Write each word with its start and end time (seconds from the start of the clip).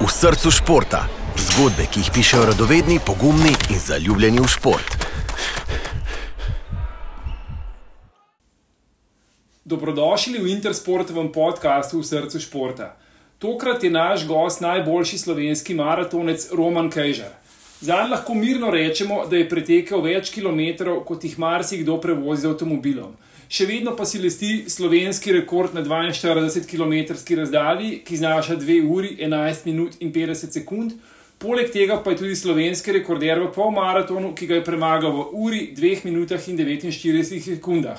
v 0.00 0.08
srcu 0.08 0.48
športa. 0.50 1.04
Zgodbe, 1.36 1.84
ki 1.84 2.00
jih 2.00 2.08
pišejo 2.14 2.46
radovedni, 2.48 2.96
pogumni 3.04 3.52
in 3.68 3.76
zaljubljeni 3.76 4.40
v 4.40 4.48
šport. 4.48 4.96
Dobrodošli 9.64 10.40
v 10.40 10.48
Intersportovem 10.56 11.28
podkastu 11.28 12.00
v 12.00 12.08
srcu 12.08 12.40
športa. 12.40 12.96
Tokrat 13.38 13.84
je 13.84 13.90
naš 13.92 14.24
gost 14.24 14.64
najboljši 14.64 15.18
slovenski 15.18 15.76
maratonec 15.76 16.48
Roman 16.56 16.88
Kejžar. 16.90 17.36
Zanj 17.80 18.10
lahko 18.10 18.34
mirno 18.34 18.72
rečemo, 18.72 19.26
da 19.28 19.36
je 19.36 19.48
pretekel 19.48 20.00
več 20.00 20.32
kilometrov, 20.32 21.04
kot 21.04 21.24
jih 21.24 21.36
marsikdo 21.36 22.00
prevozi 22.00 22.48
z 22.48 22.54
avtomobilom 22.54 23.12
še 23.50 23.66
vedno 23.66 23.96
pa 23.98 24.06
si 24.06 24.20
lesti 24.22 24.50
slovenski 24.70 25.32
rekord 25.34 25.74
na 25.74 25.82
42 25.82 26.68
km 26.70 27.16
razdalji, 27.40 27.96
ki 28.06 28.20
znaša 28.22 28.56
2 28.60 28.76
uri 28.86 29.16
11 29.18 29.66
minut 29.66 29.96
in 30.00 30.12
50 30.14 30.54
sekund. 30.54 30.94
Poleg 31.40 31.72
tega 31.72 31.96
pa 32.04 32.12
je 32.12 32.20
tudi 32.20 32.36
slovenski 32.36 32.92
rekorder 33.00 33.40
v 33.40 33.50
polmaratonu, 33.54 34.34
ki 34.36 34.46
ga 34.46 34.60
je 34.60 34.64
premagal 34.64 35.10
v 35.16 35.26
uri, 35.32 35.60
2 35.74 36.04
minutah 36.06 36.48
in 36.48 36.58
49 36.60 37.42
sekundah. 37.48 37.98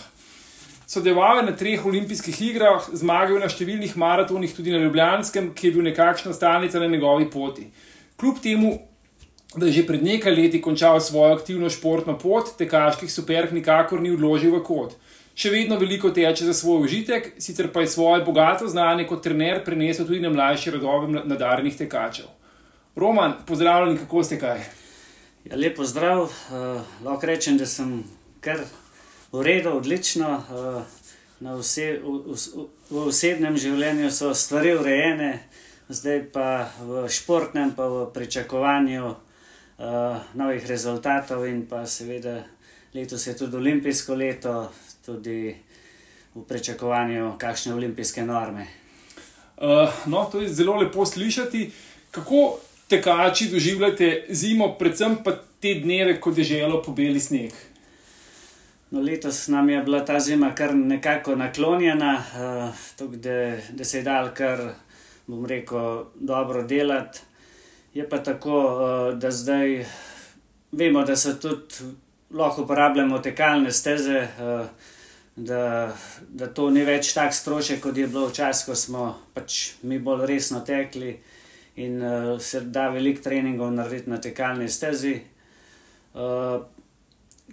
Sodeloval 0.88 1.40
je 1.40 1.48
na 1.50 1.56
treh 1.56 1.84
olimpijskih 1.86 2.42
igrah, 2.52 2.88
zmagal 2.94 3.40
na 3.40 3.48
številnih 3.52 3.96
maratonih, 3.96 4.52
tudi 4.56 4.72
na 4.72 4.80
Ljubljanskem, 4.84 5.54
ki 5.56 5.68
je 5.68 5.76
bil 5.76 5.88
nekakšna 5.88 6.36
stalnica 6.36 6.80
na 6.80 6.88
njegovi 6.92 7.30
poti. 7.32 7.70
Kljub 8.20 8.42
temu, 8.44 8.74
da 9.56 9.68
je 9.68 9.80
že 9.80 9.88
pred 9.88 10.04
nekaj 10.04 10.36
leti 10.36 10.60
končal 10.62 11.00
svojo 11.00 11.36
aktivno 11.36 11.72
športno 11.72 12.18
pot, 12.20 12.54
tekaških 12.60 13.12
superk 13.12 13.56
nikakor 13.56 14.04
ni 14.04 14.12
odložil 14.12 14.52
v 14.56 14.64
kot 14.68 15.00
še 15.36 15.50
vedno 15.50 15.78
veliko 15.80 16.12
teče 16.12 16.46
za 16.46 16.54
svoj 16.54 16.86
užitek, 16.86 17.34
sicer 17.40 17.72
pa 17.72 17.82
je 17.82 17.88
svoje 17.88 18.26
bogato 18.26 18.68
znanje 18.68 19.08
kot 19.10 19.24
trener 19.24 19.64
prenesel 19.66 20.06
tudi 20.06 20.20
na 20.20 20.30
mlajše 20.30 20.72
rodove 20.76 21.24
nadarjenih 21.26 21.78
tekačev. 21.78 22.30
Roman, 22.96 23.34
pozdravljen, 23.48 23.98
kako 23.98 24.24
ste 24.24 24.40
kaj? 24.40 24.64
Ja, 25.48 25.56
lepo 25.56 25.86
zdrav, 25.88 26.24
uh, 26.24 26.82
lahko 27.06 27.26
rečem, 27.26 27.58
da 27.58 27.66
sem 27.66 28.04
kar 28.44 28.60
v 29.32 29.44
redu, 29.46 29.78
odlično. 29.80 30.36
Uh, 30.52 31.00
vse, 31.42 31.98
v, 32.04 32.36
v, 32.36 32.66
v 32.92 33.06
osebnem 33.08 33.58
življenju 33.58 34.12
so 34.14 34.34
stvari 34.38 34.76
urejene, 34.78 35.32
zdaj 35.90 36.20
pa 36.36 36.70
v 36.84 37.08
športnem, 37.10 37.72
pa 37.74 37.88
v 37.90 38.06
pričakovanju 38.14 39.08
uh, 39.08 40.20
novih 40.38 40.68
rezultatov 40.70 41.48
in 41.50 41.66
pa 41.66 41.86
seveda. 41.86 42.44
Letos 42.92 43.24
je 43.24 43.38
tudi 43.40 43.56
olimpijsko 43.56 44.20
leto, 44.20 44.68
tudi 45.06 45.56
v 46.36 46.44
pričakovanju, 46.48 47.34
kakšne 47.38 47.74
olimpijske 47.74 48.24
norme. 48.24 48.68
Uh, 49.58 49.90
no, 50.06 50.26
to 50.32 50.42
je 50.42 50.50
zelo 50.50 50.76
lepo 50.76 51.06
slišati. 51.06 51.72
Kako 52.12 52.60
tekači 52.88 53.50
doživljate 53.50 54.26
zimo, 54.30 54.76
predvsem 54.80 55.18
pa 55.24 55.32
te 55.60 55.74
dneve, 55.74 56.20
ko 56.22 56.34
je 56.38 56.44
želo 56.44 56.82
pobeli 56.82 57.20
sneg? 57.20 57.52
No, 58.92 59.02
letos 59.02 59.48
nam 59.48 59.70
je 59.70 59.84
bila 59.84 60.06
ta 60.06 60.20
zima 60.20 60.56
kar 60.56 60.76
nekako 60.76 61.36
naklonjena, 61.36 62.14
uh, 62.36 62.76
tuk, 62.98 63.16
da, 63.16 63.58
da 63.70 63.86
se 63.86 63.98
je 63.98 64.04
dal 64.04 64.34
kar, 64.34 64.74
bom 65.28 65.46
rekel, 65.46 66.06
dobro 66.16 66.64
delati. 66.64 67.20
Je 67.94 68.10
pa 68.10 68.18
tako, 68.24 68.58
uh, 68.60 69.20
da 69.20 69.32
zdaj 69.32 69.86
vemo, 70.72 71.04
da 71.04 71.16
so 71.16 71.34
tudi 71.34 71.96
lahko 72.34 72.62
uporabljamo 72.62 73.20
tekalne 73.20 73.72
steze, 73.72 74.28
uh, 74.40 74.66
da, 75.36 75.94
da 76.30 76.48
to 76.48 76.70
ni 76.70 76.84
več 76.84 77.14
tako 77.14 77.34
strošek, 77.34 77.82
kot 77.84 77.98
je 77.98 78.08
bilo 78.08 78.28
včasih, 78.28 78.66
ko 78.66 78.76
smo 78.76 79.06
pač 79.34 79.74
mi 79.84 80.00
bolj 80.00 80.26
resno 80.28 80.60
tekli 80.66 81.16
in 81.76 82.02
uh, 82.04 82.36
se 82.42 82.62
da 82.62 82.90
veliko 82.90 83.24
treningov 83.24 83.72
narediti 83.74 84.10
na 84.10 84.22
tekalni 84.22 84.70
stezi. 84.70 85.16
Uh, 86.14 86.62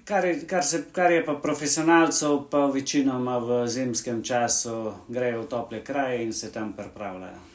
kar, 0.05 0.25
je, 0.25 0.47
kar, 0.47 0.65
se, 0.65 0.84
kar 0.93 1.12
je 1.12 1.25
pa 1.25 1.34
profesionalcev, 1.43 2.41
pa 2.50 2.67
večinoma 2.67 3.38
v 3.38 3.61
zimskem 3.69 4.22
času 4.25 4.93
grejo 5.09 5.43
v 5.43 5.47
tople 5.47 5.84
kraje 5.84 6.25
in 6.25 6.33
se 6.33 6.53
tam 6.53 6.72
pripravljajo. 6.72 7.47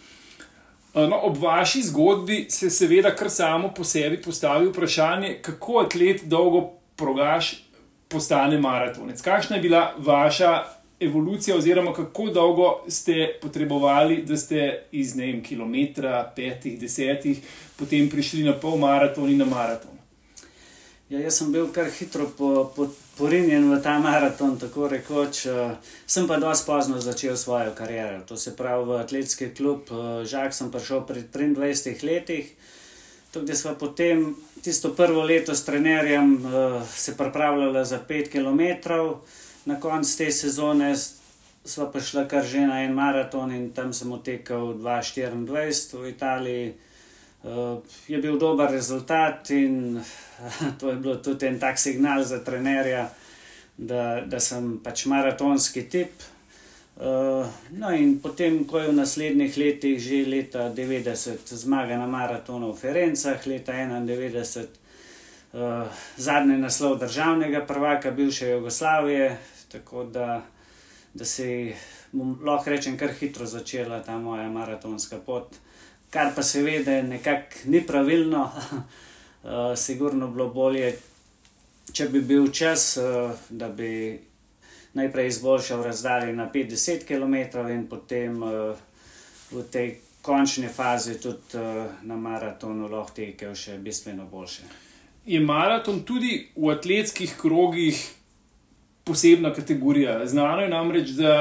No, 0.94 1.18
ob 1.26 1.38
vaši 1.42 1.82
zgodbi 1.82 2.46
se 2.50 2.70
seveda 2.70 3.16
kar 3.16 3.30
samo 3.30 3.72
po 3.74 3.84
sebi 3.84 4.22
postavi 4.22 4.68
vprašanje, 4.68 5.40
kako 5.42 5.80
atlet 5.80 6.22
dolgo 6.30 6.62
progaš 7.04 7.52
postane 8.08 8.58
maratonec. 8.62 9.22
Kakšna 9.22 9.60
je 9.60 9.62
bila 9.62 9.84
vaša 9.98 10.64
evolucija, 11.00 11.58
oziroma 11.58 11.94
kako 11.94 12.30
dolgo 12.30 12.84
ste 12.88 13.40
potrebovali, 13.42 14.22
da 14.24 14.38
ste 14.38 14.84
iz 14.92 15.16
ne 15.16 15.26
vem, 15.26 15.44
kilometra, 15.44 16.32
petih, 16.36 16.80
desetih, 16.80 17.42
potem 17.80 18.10
prišli 18.10 18.44
na 18.44 18.54
pol 18.54 18.78
maraton 18.78 19.30
in 19.30 19.38
na 19.38 19.46
maraton? 19.46 19.92
Ja, 21.10 21.20
jaz 21.20 21.38
sem 21.38 21.52
bil 21.52 21.68
kar 21.74 21.90
hitro 21.94 22.26
po, 22.38 22.72
po, 22.76 22.88
porinjen 23.18 23.68
v 23.70 23.82
ta 23.84 24.00
maraton, 24.02 24.56
tako 24.58 24.88
rekoč. 24.90 25.44
Uh, 25.46 25.76
sem 26.08 26.26
pa 26.28 26.40
dosti 26.42 26.66
pozno 26.66 27.02
začel 27.04 27.36
svojo 27.38 27.74
kariero. 27.78 28.24
To 28.26 28.38
se 28.38 28.56
pravi 28.58 28.88
v 28.88 29.02
atletski 29.04 29.52
klub. 29.54 29.92
Uh, 29.92 30.24
žak 30.26 30.56
sem 30.56 30.72
prišel 30.72 31.04
pred 31.06 31.28
23 31.30 32.08
letih. 32.08 32.50
Tako 33.34 33.46
da 33.46 33.56
smo 33.56 33.76
potem 33.76 34.36
tisto 34.62 34.94
prvo 34.94 35.24
leto 35.24 35.56
s 35.56 35.66
trenerjem 35.66 36.46
uh, 36.46 36.88
se 36.90 37.18
pripravljali 37.18 37.86
za 37.86 38.00
5 38.10 38.30
km, 38.30 38.90
na 39.66 39.80
koncu 39.80 40.18
te 40.18 40.32
sezone 40.32 40.96
smo 41.66 41.92
pa 41.92 42.00
šli 42.00 42.28
kar 42.28 42.46
že 42.46 42.60
na 42.60 42.84
en 42.84 42.94
maraton 42.94 43.52
in 43.52 43.72
tam 43.74 43.94
sem 43.94 44.12
otekel 44.12 44.60
2-24 44.78 45.98
v 45.98 46.10
Italiji. 46.10 46.74
Uh, 47.44 47.80
je 48.08 48.18
bil 48.18 48.38
dober 48.38 48.72
rezultat 48.72 49.50
in 49.50 49.98
uh, 49.98 50.78
to 50.80 50.90
je 50.90 50.96
bil 50.96 51.18
tudi 51.18 51.48
en 51.48 51.60
tak 51.60 51.80
signal 51.80 52.24
za 52.24 52.44
trenerja, 52.44 53.10
da, 53.78 54.22
da 54.22 54.40
sem 54.40 54.78
pač 54.84 55.06
maratonski 55.06 55.90
tip. 55.90 56.33
Uh, 56.96 57.48
no, 57.72 57.90
in 57.90 58.20
potem, 58.22 58.66
ko 58.70 58.78
je 58.78 58.92
v 58.92 58.94
naslednjih 58.94 59.58
letih, 59.58 59.98
že 59.98 60.30
leta 60.30 60.70
90, 60.70 61.42
zmaga 61.42 61.98
na 61.98 62.06
maratonu 62.06 62.70
v 62.70 62.78
Ferencah, 62.78 63.42
leta 63.50 63.74
91, 63.74 63.98
uh, 63.98 64.62
eh, 65.58 65.90
zadnji 66.18 66.58
naslov 66.62 67.02
državnega 67.02 67.66
prvaka, 67.66 68.12
bivše 68.12 68.54
Jugoslavije, 68.54 69.38
tako 69.72 70.04
da, 70.04 70.46
da 71.14 71.26
se 71.26 71.74
lahko 72.46 72.70
rečem, 72.70 72.98
kar 72.98 73.10
hitro 73.10 73.46
začela 73.46 74.04
ta 74.04 74.18
moja 74.18 74.46
maratonska 74.50 75.18
pot. 75.18 75.50
Kar 76.14 76.30
pa 76.36 76.44
seveda 76.46 77.02
nekako 77.02 77.74
ni 77.74 77.82
pravilno, 77.82 78.52
uh, 78.54 79.74
sigurno 79.86 80.30
bilo 80.30 80.54
bolje, 80.54 80.94
če 81.90 82.06
bi 82.14 82.22
bil 82.22 82.52
čas, 82.54 82.98
uh, 83.02 83.34
da 83.50 83.70
bi 83.74 84.22
najprej 84.94 85.28
izboljšal 85.28 85.84
razdalje 85.84 86.34
na 86.34 86.50
50 86.54 87.06
km 87.08 87.60
in 87.70 87.88
potem 87.88 88.44
uh, 88.44 88.76
v 89.52 89.64
tej 89.72 89.96
končni 90.22 90.68
fazi 90.68 91.20
tudi 91.22 91.58
uh, 91.58 91.86
na 92.02 92.16
maratonu 92.16 92.88
lahko 92.88 93.16
tekel 93.16 93.56
še 93.56 93.78
bistveno 93.78 94.26
boljše. 94.32 94.64
Je 95.26 95.40
maraton 95.40 96.04
tudi 96.04 96.48
v 96.56 96.70
atletskih 96.72 97.36
krogih 97.40 98.00
posebna 99.04 99.54
kategorija? 99.54 100.26
Znano 100.28 100.62
je 100.62 100.70
namreč, 100.70 101.10
da 101.18 101.34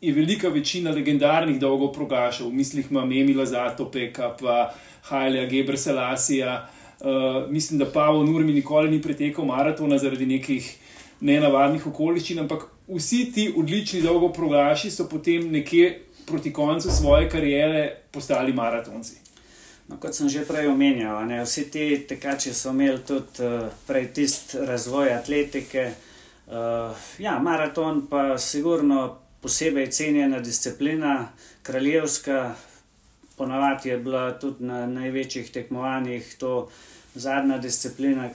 je 0.00 0.12
velika 0.12 0.48
večina 0.48 0.90
legendarnih 0.90 1.60
dolgo 1.60 1.92
progašal, 1.92 2.48
v 2.48 2.60
mislih 2.62 2.86
imam 2.90 3.12
Emila 3.12 3.46
Zatopeka, 3.46 4.34
pa 4.40 4.74
Hajlja 5.02 5.46
Gebreselasija. 5.46 6.68
Uh, 7.00 7.50
mislim, 7.52 7.78
da 7.78 7.86
Pavel 7.92 8.24
Nurmi 8.24 8.52
nikoli 8.52 8.90
ni 8.90 9.02
pretekel 9.02 9.44
maratona 9.44 9.98
zaradi 9.98 10.26
nekih 10.26 10.66
nenavadnih 11.20 11.86
okoliščin, 11.86 12.40
ampak 12.44 12.66
vsi 12.94 13.32
ti 13.34 13.54
odlični 13.56 14.02
dolgoprogaši 14.02 14.90
so 14.90 15.08
potem 15.08 15.50
nekje 15.52 16.00
proti 16.26 16.52
koncu 16.52 16.90
svoje 16.90 17.30
kariere 17.30 17.96
postali 18.10 18.52
maratonci. 18.52 19.14
No, 19.88 19.96
kot 19.98 20.14
sem 20.14 20.28
že 20.28 20.44
prej 20.46 20.68
omenjal, 20.70 21.24
ne, 21.26 21.42
vsi 21.42 21.64
ti 21.70 21.84
tekači 22.08 22.54
so 22.54 22.70
imeli 22.70 23.02
tudi 23.06 23.42
uh, 23.42 23.66
prej 23.86 24.12
tisti 24.14 24.58
razvoj 24.66 25.14
atletike. 25.14 25.90
Uh, 26.46 26.94
ja, 27.18 27.38
maraton 27.38 28.06
pa 28.06 28.38
sigurno 28.38 29.18
posebej 29.42 29.90
cenjena 29.90 30.38
disciplina, 30.40 31.32
kraljevska, 31.62 32.54
ponavadi 33.36 33.88
je 33.88 33.98
bila 33.98 34.38
tudi 34.38 34.64
na 34.64 34.86
največjih 34.86 35.50
tekmovanjih 35.50 36.34
to 36.38 36.68
zadnja 37.14 37.58
disciplina, 37.58 38.28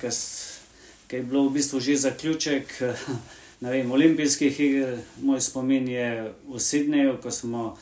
ki 1.08 1.16
je 1.16 1.24
bilo 1.24 1.48
v 1.48 1.54
bistvu 1.60 1.80
že 1.80 1.96
zaključek. 1.96 2.74
vem, 3.62 3.92
olimpijskih 3.92 4.60
iger, 4.60 4.98
moj 5.22 5.42
spomin 5.42 5.88
je 5.88 6.34
v 6.48 6.60
Sydneyju, 6.60 7.18
ko 7.24 7.32
smo 7.32 7.78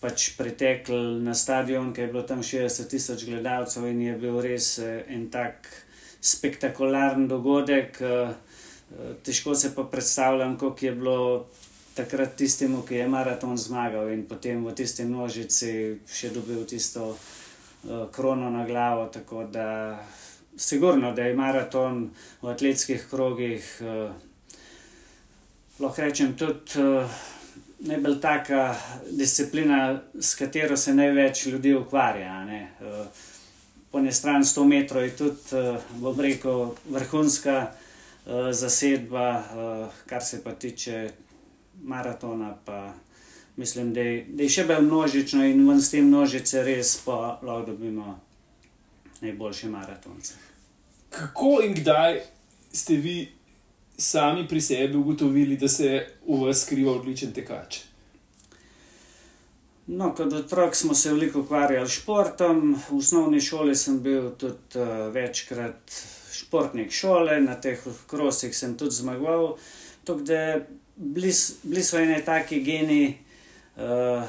pač 0.00 0.32
pretekli 0.38 1.18
na 1.22 1.34
stadion, 1.34 1.90
ki 1.92 2.06
je 2.06 2.10
bilo 2.12 2.22
tam 2.22 2.42
60 2.42 2.86
tisoč 2.90 3.24
gledalcev 3.26 3.88
in 3.90 4.02
je 4.02 4.14
bil 4.18 4.38
res 4.42 4.78
eh, 4.78 5.02
en 5.10 5.26
tak 5.30 5.66
spektakularen 6.22 7.26
dogodek. 7.28 7.98
Eh, 8.00 8.30
eh, 8.30 9.16
težko 9.26 9.54
se 9.54 9.74
pa 9.74 9.84
predstavljam, 9.90 10.54
kako 10.58 10.86
je 10.86 10.92
bilo 10.92 11.18
takrat 11.98 12.36
tistemu, 12.38 12.84
ki 12.86 12.94
je 12.94 13.08
maraton 13.10 13.58
zmagal 13.58 14.12
in 14.14 14.22
potem 14.28 14.62
v 14.62 14.74
tisti 14.74 15.04
množici 15.04 15.98
še 16.06 16.30
dobil 16.30 16.62
tisto 16.62 17.16
krono 18.14 18.50
na 18.54 18.62
glavo. 18.66 19.08
Tako 19.10 19.48
da, 19.50 19.98
sigurno, 20.54 21.10
da 21.14 21.26
je 21.26 21.34
maraton 21.34 22.04
v 22.42 22.50
atletskih 22.54 23.02
krogih, 23.10 23.66
lahko 25.78 26.02
rečem, 26.02 26.36
tudi 26.36 26.82
najbolj 27.78 28.20
taka 28.20 28.76
disciplina, 29.10 30.00
s 30.20 30.34
katero 30.34 30.76
se 30.76 30.94
največ 30.94 31.46
ljudi 31.46 31.74
ukvarja. 31.74 32.46
Po 33.90 33.98
eni 33.98 34.12
strani 34.12 34.44
100 34.44 34.64
metrov 34.64 35.02
je 35.02 35.16
tudi, 35.16 35.62
bom 35.90 36.20
rekel, 36.20 36.74
vrhunska 36.90 37.72
zasedba, 38.50 39.44
kar 40.06 40.24
se 40.24 40.44
pa 40.44 40.52
tiče 40.52 41.10
maratona. 41.82 42.56
Pa 42.64 42.92
mislim, 43.56 43.94
da 43.94 44.00
je, 44.00 44.24
da 44.28 44.42
je 44.42 44.48
še 44.48 44.66
bolj 44.66 44.82
množično 44.82 45.44
in 45.44 45.68
ven 45.68 45.82
s 45.82 45.90
te 45.90 46.02
množice 46.02 46.62
res 46.64 46.96
pa 47.04 47.38
lahko 47.42 47.70
dobimo 47.70 48.18
najboljše 49.20 49.68
maratonce. 49.68 50.34
Kako 51.10 51.60
in 51.64 51.74
kdaj 51.74 52.20
ste 52.72 52.96
vi 52.96 53.37
sami 53.98 54.48
pri 54.48 54.60
sebi 54.60 54.96
ugotovili, 54.96 55.56
da 55.56 55.68
se 55.68 56.06
v 56.26 56.40
vas 56.44 56.62
skriva 56.62 56.92
odličen 56.92 57.32
tekač? 57.32 57.80
No, 59.88 60.12
kot 60.14 60.32
otrok 60.32 60.74
smo 60.76 60.94
se 60.94 61.12
veliko 61.12 61.40
ukvarjali 61.40 61.88
s 61.88 61.92
športom. 62.02 62.76
V 62.90 62.98
osnovni 62.98 63.40
šoli 63.40 63.74
sem 63.74 64.02
bil 64.02 64.30
tudi 64.36 64.78
uh, 64.78 65.08
večkrat 65.12 65.94
športnik 66.32 66.92
šole, 66.92 67.40
na 67.40 67.56
teh 67.60 67.80
krosih 68.06 68.56
sem 68.56 68.76
tudi 68.76 68.94
zmagoval. 68.94 69.56
Tako 70.04 70.20
da 70.20 70.60
bili, 70.96 71.32
bili 71.62 71.82
so 71.82 71.98
ene 71.98 72.20
taki 72.24 72.60
geni, 72.62 73.18
uh, 73.76 74.22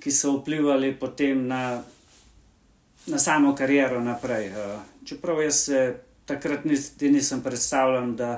ki 0.00 0.12
so 0.12 0.34
vplivali 0.40 0.92
potem 0.98 1.46
na, 1.46 1.82
na 3.06 3.18
samo 3.18 3.54
kariero 3.54 4.02
naprej. 4.04 4.50
Uh, 4.50 4.80
čeprav 5.06 5.42
jaz 5.42 5.64
se 5.64 6.09
takrat 6.30 6.64
niti 6.64 7.10
nisem 7.10 7.42
predstavljal, 7.42 8.12
da, 8.18 8.30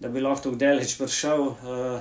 da 0.00 0.08
bi 0.08 0.20
lahko 0.24 0.48
tako 0.48 0.60
daleč 0.60 0.96
prišel, 0.98 1.42
uh, 1.46 1.98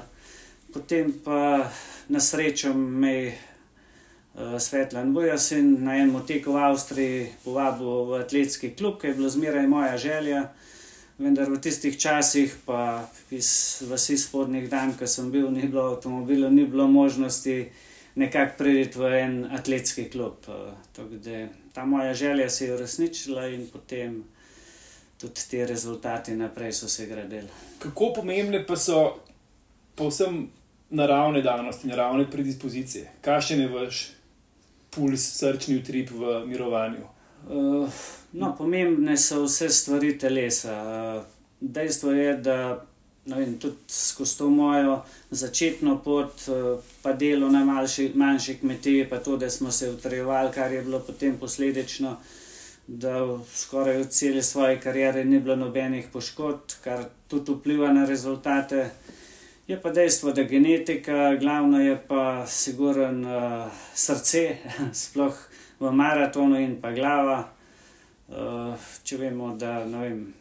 potem 0.73 1.11
pa 1.23 1.69
na 2.07 2.19
srečo 2.19 2.73
me 2.73 3.15
uh, 3.27 4.55
Svetlan 4.59 5.13
Bujas 5.13 5.51
in 5.55 5.73
na 5.83 5.97
enem 5.99 6.21
teku 6.27 6.55
v 6.55 6.61
Avstriji 6.69 7.25
povabil 7.43 8.11
v 8.11 8.21
atletski 8.21 8.71
klub, 8.75 8.99
ki 9.01 9.11
je 9.11 9.17
bilo 9.19 9.31
zmeraj 9.31 9.67
moja 9.67 9.97
želja. 9.97 10.45
Vendar 11.15 11.47
v 11.47 11.61
tistih 11.63 11.95
časih, 11.95 12.51
pa 12.67 13.07
iz 13.31 13.79
vasi 13.87 14.17
spodnjih 14.19 14.67
dan, 14.67 14.91
ko 14.99 15.07
sem 15.07 15.29
bil, 15.31 15.47
ni 15.47 15.63
bilo 15.63 15.93
avtomobila, 15.93 16.49
ni 16.51 16.65
bilo 16.67 16.89
možnosti 16.91 17.69
nekako 18.19 18.57
priti 18.57 18.99
v 18.99 19.11
en 19.19 19.35
atletski 19.51 20.09
klub. 20.11 20.43
Uh, 20.47 20.75
ta 21.73 21.85
moja 21.85 22.13
želja 22.13 22.49
se 22.49 22.65
je 22.65 22.73
uresničila 22.75 23.47
in 23.47 23.67
potem 23.71 24.23
tudi 25.17 25.41
ti 25.49 25.65
rezultati 25.65 26.35
naprej 26.35 26.73
so 26.73 26.89
se 26.89 27.05
gradili. 27.05 27.47
Kako 27.79 28.13
pomembne 28.15 28.65
pa 28.65 28.75
so 28.75 29.15
povsem 29.95 30.49
naravne 30.89 31.41
danosti, 31.41 31.87
naravne 31.87 32.31
predispozicije? 32.31 33.11
Kakšen 33.21 33.61
je 33.61 33.67
vaš 33.67 34.09
puls, 34.89 35.21
srčni 35.21 35.77
utrip 35.77 36.11
v 36.11 36.45
mirovanju? 36.47 37.07
Uh, 37.49 37.89
no, 38.31 38.55
pomembne 38.57 39.17
so 39.17 39.43
vse 39.45 39.69
stvari 39.69 40.17
telesa. 40.19 40.75
Uh, 40.83 41.23
dejstvo 41.59 42.11
je, 42.11 42.37
da 42.37 42.85
vem, 43.25 43.57
tudi 43.59 43.75
skozi 43.87 44.37
to 44.37 44.49
mojo 44.49 45.01
začetno 45.31 45.99
pot, 46.03 46.47
uh, 46.47 46.79
pa 47.01 47.13
delo 47.13 47.49
na 47.49 47.65
manjši, 47.65 48.11
manjši 48.15 48.57
kmetiji, 48.59 49.09
pa 49.09 49.19
to, 49.19 49.37
da 49.37 49.49
smo 49.49 49.71
se 49.71 49.89
utrjevali, 49.89 50.51
kar 50.51 50.71
je 50.71 50.81
bilo 50.81 50.99
potem 50.99 51.37
posledično 51.37 52.11
uh, 52.11 52.17
da 52.87 53.39
skoraj 53.53 53.97
v 53.97 54.07
celi 54.07 54.43
svoji 54.43 54.79
karieri 54.79 55.25
ni 55.25 55.39
bilo 55.39 55.55
nobenih 55.55 56.07
poškodb, 56.13 56.77
kar 56.83 57.05
tudi 57.27 57.51
vpliva 57.51 57.93
na 57.93 58.05
rezultate. 58.05 58.89
Je 59.67 59.81
pa 59.81 59.89
dejstvo, 59.89 60.31
da 60.31 60.43
genetika, 60.43 61.35
glavno 61.35 61.81
je 61.81 61.97
pa 62.07 62.45
siguren 62.47 63.25
uh, 63.25 63.71
srce, 63.93 64.57
sploh 65.03 65.37
v 65.79 65.91
maratonu 65.91 66.61
in 66.61 66.77
pa 66.81 66.91
glava. 66.93 67.49
Uh, 68.27 68.73
če 69.03 69.17
vemo, 69.17 69.53
da 69.57 69.79
vem, 69.85 70.33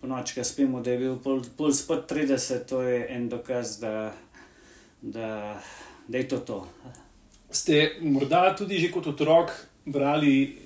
po 0.00 0.06
nočka 0.06 0.44
spimo, 0.44 0.82
da 0.82 0.90
je 0.90 0.98
bil 0.98 1.16
puls 1.56 1.82
pod 1.86 2.10
30, 2.10 2.66
to 2.66 2.82
je 2.82 3.06
en 3.14 3.28
dokaz, 3.28 3.78
da, 3.80 4.12
da, 5.02 5.58
da 6.08 6.18
je 6.18 6.28
to 6.28 6.38
to. 6.38 6.60
Ste 7.50 7.98
morda 8.02 8.54
tudi 8.56 8.78
že 8.78 8.90
kot 8.92 9.06
otrok 9.06 9.50
brali 9.92 10.56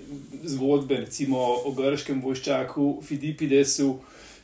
zgodbe, 0.44 0.96
recimo 1.06 1.38
o 1.64 1.72
grškem 1.72 2.20
vojščaku 2.22 2.86
Fidipidesu, 3.06 3.96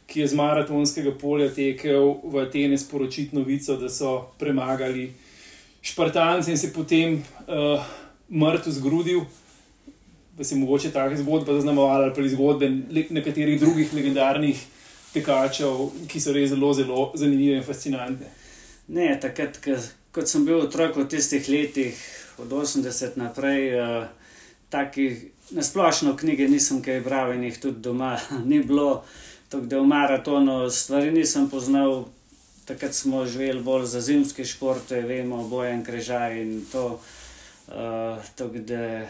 ki 0.08 0.22
je 0.22 0.28
z 0.28 0.38
maratonskega 0.38 1.12
polja 1.20 1.50
tekel 1.52 2.14
v 2.24 2.44
Atene 2.46 2.78
sporočiti 2.80 3.36
novico, 3.36 3.76
da 3.76 3.90
so 3.92 4.30
premagali 4.40 5.10
Špartance 5.82 6.50
in 6.50 6.58
se 6.58 6.72
potem 6.72 7.18
uh, 7.46 7.84
mrtev 8.30 8.72
zgrudil. 8.72 9.20
Da 10.38 10.44
se 10.44 10.56
mogoče 10.56 10.92
ta 10.94 11.08
zgodba 11.16 11.54
zaznamovala, 11.58 12.04
ali 12.04 12.14
pa 12.14 12.28
zgodbe 12.28 12.68
nekaterih 13.10 13.60
drugih 13.60 13.94
legendarnih 13.94 14.60
tekačev, 15.12 15.88
ki 16.08 16.20
so 16.20 16.32
res 16.32 16.52
zelo, 16.52 16.72
zelo 16.74 17.08
zanimive 17.18 17.58
in 17.58 17.66
fascinantne. 17.66 18.30
Ne, 18.88 19.10
takrat, 19.20 19.58
kot 20.14 20.30
sem 20.30 20.46
bil 20.46 20.62
otrok 20.62 20.96
v 20.96 21.08
tistih 21.10 21.48
letih, 21.50 21.98
od 22.38 22.52
80 22.54 23.18
naprej, 23.18 23.64
uh, 23.74 24.27
takih 24.68 25.24
Na 25.50 25.62
splošno 25.62 26.16
knjige 26.16 26.48
nisem 26.48 26.82
kaj 26.84 27.00
bral 27.00 27.32
in 27.32 27.44
jih 27.48 27.60
tudi 27.60 27.80
doma 27.80 28.18
ni 28.50 28.60
bilo, 28.60 29.04
tako 29.48 29.66
da 29.66 29.80
v 29.80 29.86
maratonu 29.86 30.70
stvari 30.70 31.10
nisem 31.10 31.50
poznal. 31.50 32.04
Takrat 32.64 32.94
smo 32.94 33.26
živeli 33.26 33.62
bolj 33.62 33.86
za 33.86 34.00
zimske 34.00 34.44
športe, 34.44 35.00
vemo, 35.00 35.48
bojen 35.48 35.84
križaj 35.84 36.42
in 36.42 36.66
to. 36.72 37.00
Uh, 37.68 38.20
tako 38.36 38.58
da 38.58 39.06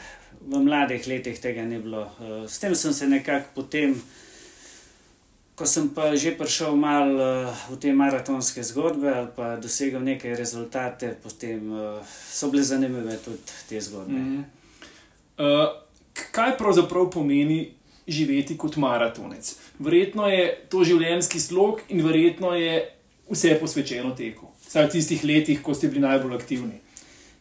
v 0.46 0.60
mladih 0.62 1.08
letih 1.08 1.40
tega 1.40 1.64
ni 1.64 1.78
bilo. 1.78 2.02
Uh, 2.20 2.46
s 2.50 2.58
tem 2.58 2.74
sem 2.74 2.92
se 2.92 3.08
nekako 3.08 3.50
potem, 3.54 3.96
ko 5.54 5.66
sem 5.66 5.88
pa 5.94 6.14
že 6.16 6.36
prišel 6.38 6.76
malo 6.76 7.18
uh, 7.50 7.66
v 7.70 7.80
te 7.82 7.92
maratonske 7.92 8.62
zgodbe 8.62 9.10
ali 9.10 9.28
pa 9.36 9.56
dosegel 9.56 10.02
nekaj 10.06 10.38
rezultate, 10.38 11.16
potem 11.22 11.72
uh, 11.72 11.98
so 12.30 12.50
bile 12.50 12.62
zanimive 12.62 13.18
tudi 13.24 13.42
te 13.68 13.80
zgodbe. 13.80 14.12
Mm 14.12 14.38
-hmm. 14.38 14.57
Uh 15.38 15.88
kaj 16.30 16.56
pravzaprav 16.58 17.10
pomeni 17.10 17.74
živeti 18.06 18.58
kot 18.58 18.76
maratonec. 18.76 19.56
Verjetno 19.78 20.26
je 20.28 20.66
to 20.68 20.84
življenjski 20.84 21.40
slog 21.40 21.80
in 21.88 22.04
verjetno 22.06 22.54
je 22.56 22.80
vse 23.28 23.58
posvečeno 23.60 24.14
teku. 24.16 24.48
Vsaj 24.68 24.88
v 24.88 24.92
tistih 24.96 25.24
letih, 25.24 25.62
ko 25.62 25.74
ste 25.74 25.88
bili 25.88 26.00
najbolj 26.04 26.36
aktivni. 26.36 26.80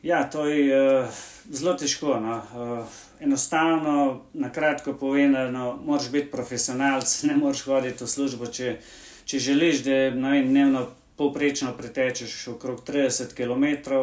Ja, 0.03 0.23
to 0.29 0.45
je 0.47 0.67
uh, 0.67 1.21
zelo 1.49 1.73
težko. 1.79 2.19
No. 2.23 2.35
Uh, 2.37 2.99
enostavno, 3.23 4.21
na 4.33 4.51
kratko 4.53 4.93
povedano, 4.93 5.79
moraš 5.85 6.11
biti 6.11 6.31
profesionalc, 6.31 7.07
ne 7.29 7.37
moreš 7.39 7.63
hoditi 7.67 8.03
v 8.03 8.11
službo. 8.11 8.51
Če, 8.51 8.77
če 9.25 9.39
želiš, 9.39 9.83
da 9.87 9.99
vem, 10.11 10.51
dnevno 10.51 10.87
povprečno 11.17 11.73
pretečeš 11.79 12.35
okrog 12.53 12.83
30 12.85 13.33
km, 13.33 13.95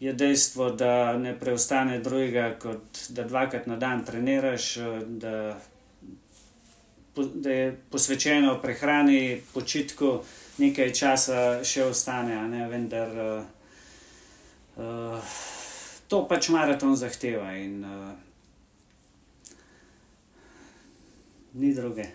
je 0.00 0.12
dejstvo, 0.12 0.70
da 0.70 1.16
ne 1.16 1.38
preostane 1.38 1.98
drugega, 1.98 2.54
kot 2.60 2.98
da 3.08 3.24
dvakrat 3.24 3.66
na 3.66 3.76
dan 3.76 4.04
treniraš, 4.04 4.76
da, 5.06 5.60
da 7.34 7.50
je 7.50 7.76
posvečeno 7.90 8.60
prehrani, 8.62 9.40
počitku, 9.54 10.20
nekaj 10.58 10.92
časa 10.94 11.64
še 11.64 11.84
ostane, 11.90 12.38
ne, 12.48 12.68
vendar 12.70 13.10
uh, 14.78 15.34
to 16.08 16.22
pač 16.30 16.48
maraton 16.54 16.96
zahteva 16.96 17.52
in 17.58 17.82
uh, 17.84 18.14
ni 21.58 21.74
druge. 21.74 22.06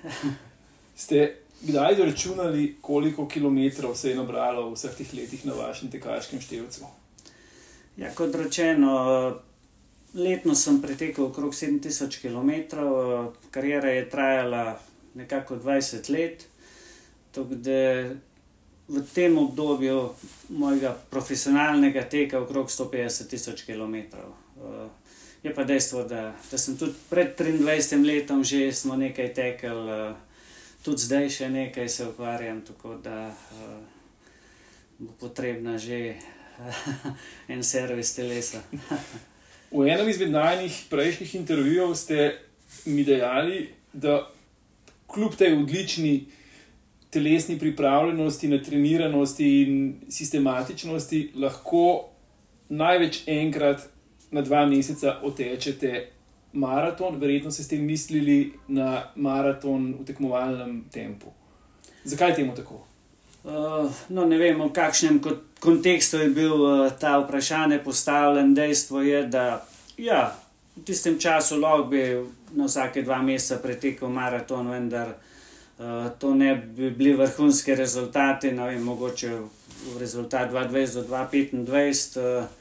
Ste 1.04 1.36
kdaj 1.68 1.96
računali, 2.00 2.78
koliko 2.82 3.28
kilometrov 3.28 3.96
se 3.96 4.10
je 4.10 4.16
nabralo 4.16 4.70
v 4.70 4.76
vseh 4.76 4.96
teh 4.98 5.14
letih 5.20 5.46
na 5.46 5.54
vašem 5.54 5.92
tekaškem 5.92 6.42
števcu? 6.42 7.03
Ja, 7.98 8.10
kot 8.16 8.36
rečeno, 8.36 8.94
letno 10.14 10.56
sem 10.56 10.82
pretekel 10.82 11.26
okrog 11.26 11.54
7000 11.54 12.22
km, 12.22 12.78
karijera 13.52 13.90
je 13.90 14.10
trajala 14.10 14.80
nekako 15.14 15.56
20 15.56 16.10
let. 16.10 16.48
V 18.88 19.02
tem 19.14 19.38
obdobju 19.38 20.10
mojega 20.50 20.98
profesionalnega 21.10 22.04
teka 22.10 22.40
okrog 22.40 22.68
150 22.68 23.30
tisoč 23.30 23.62
km. 23.62 23.96
Je 25.44 25.54
pa 25.54 25.64
dejstvo, 25.64 26.04
da, 26.04 26.34
da 26.52 26.58
sem 26.58 26.78
tudi 26.78 26.94
pred 27.10 27.38
23 27.40 28.06
letom 28.06 28.44
že 28.44 28.72
nekaj 28.98 29.34
tekel, 29.34 30.16
tudi 30.84 31.02
zdaj 31.02 31.30
še 31.30 31.50
nekaj 31.50 31.90
se 31.90 32.08
ukvarjam, 32.08 32.62
tako 32.62 32.96
da 32.96 33.36
bo 35.00 35.12
potrebna 35.20 35.78
že 35.78 36.16
en 37.54 37.64
servis 37.64 38.14
telesa. 38.16 38.62
V 39.72 39.88
enem 39.90 40.10
izmed 40.10 40.32
najnih 40.32 40.84
prejšnjih 40.90 41.36
intervjujev 41.36 41.96
ste 41.96 42.40
mi 42.86 43.04
dejali, 43.04 43.70
da 43.94 44.30
kljub 45.08 45.36
tej 45.36 45.54
odlični 45.58 46.26
telesni 47.10 47.60
pripravljenosti, 47.60 48.48
natreniranosti 48.48 49.50
in 49.62 49.96
sistematičnosti 50.10 51.32
lahko 51.36 52.10
največ 52.70 53.22
enkrat 53.28 53.90
na 54.32 54.42
dva 54.42 54.66
meseca 54.66 55.20
otečete 55.22 56.08
maraton, 56.54 57.20
verjetno 57.22 57.52
ste 57.52 57.64
s 57.64 57.68
tem 57.68 57.86
mislili 57.86 58.54
na 58.68 59.04
maraton 59.16 59.94
v 60.00 60.06
tekmovalnem 60.06 60.84
tempu. 60.92 61.34
Zakaj 62.04 62.30
je 62.30 62.36
temu 62.36 62.56
tako? 62.56 62.82
No, 63.44 64.26
ne 64.26 64.38
vem, 64.40 64.62
v 64.62 64.72
kakšnem 64.72 65.20
kontekstu 65.60 66.18
je 66.18 66.30
bil 66.32 66.56
uh, 66.56 66.92
ta 67.00 67.18
vprašanje 67.20 67.82
postavljen. 67.84 68.54
Dejstvo 68.56 69.02
je, 69.04 69.26
da 69.28 69.66
ja, 69.98 70.32
v 70.76 70.84
tistem 70.88 71.20
času 71.20 71.60
lahko 71.60 71.92
bi 71.92 72.24
na 72.56 72.70
vsake 72.72 73.04
dva 73.04 73.20
meseca 73.22 73.60
pretekel 73.60 74.08
maraton, 74.10 74.72
vendar 74.72 75.12
uh, 75.12 76.08
to 76.20 76.32
ne 76.36 76.56
bi 76.56 76.92
bili 76.92 77.18
vrhunski 77.20 77.76
rezultati, 77.76 78.52
ne 78.52 78.68
vem, 78.72 78.84
mogoče 78.84 79.36
rezultat 80.00 80.52
2020 80.52 80.94
do 80.94 81.08
2025. 81.08 82.20
Uh, 82.20 82.60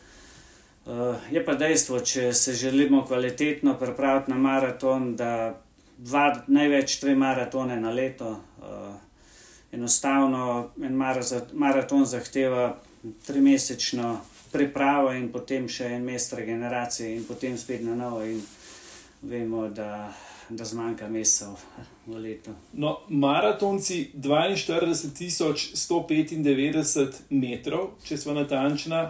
Uh, 0.82 1.14
je 1.30 1.38
pa 1.46 1.54
dejstvo, 1.54 2.00
če 2.00 2.32
se 2.34 2.52
želimo 2.58 3.04
kvalitetno 3.06 3.76
pripraviti 3.78 4.30
na 4.30 4.36
maraton, 4.36 5.12
da 5.16 5.54
dva, 5.98 6.42
največ 6.46 6.96
tri 6.98 7.14
maratone 7.14 7.76
na 7.80 7.90
leto. 7.90 8.30
Uh, 8.58 8.96
enostavno 9.82 10.70
en 10.82 10.94
maraton 11.52 12.06
zahteva 12.06 12.76
trimesečno 13.26 14.20
pripravo 14.52 15.12
in 15.12 15.32
potem 15.32 15.68
še 15.68 15.84
en 15.96 16.04
mesec 16.06 16.38
regeneracije, 16.38 17.16
in 17.16 17.24
potem 17.26 17.58
spet 17.58 17.82
na 17.82 17.94
novo. 17.98 18.22
Vemo, 19.22 19.68
da, 19.70 20.12
da 20.50 20.64
zmanjka 20.66 21.08
mesecev 21.10 21.50
v 22.06 22.18
letu. 22.18 22.50
No, 22.72 23.00
maratonci 23.08 24.10
42.195 24.14 27.12
metrov, 27.30 27.90
če 28.06 28.16
smo 28.18 28.32
natančni 28.38 29.06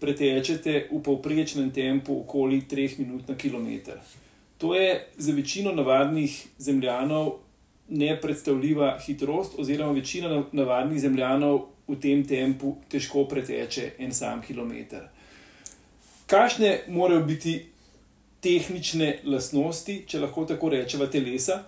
pretečete 0.00 0.88
v 0.88 1.02
povprečnem 1.04 1.70
tempu 1.72 2.20
okoli 2.24 2.62
3 2.68 2.98
minut 3.00 3.28
na 3.28 3.34
kilometr. 3.36 4.00
To 4.60 4.74
je 4.74 5.06
za 5.16 5.32
večino 5.32 5.72
navadnih 5.72 6.46
zemljanov 6.58 7.32
nepredstavljiva 7.90 8.98
hitrost, 9.06 9.58
oziroma 9.58 9.92
večina 9.92 10.44
navadnih 10.52 11.00
zemljanov 11.00 11.60
v 11.88 11.96
tem 12.00 12.22
tempu 12.26 12.76
težko 12.88 13.24
preteče 13.28 13.92
en 13.98 14.14
sam 14.14 14.42
kilometr. 14.42 15.08
Kakšne 16.30 16.84
morajo 16.88 17.24
biti 17.26 17.56
tehnične 18.40 19.18
lastnosti, 19.24 20.04
če 20.06 20.20
lahko 20.22 20.44
tako 20.46 20.70
rečemo, 20.76 21.06
telesa, 21.10 21.64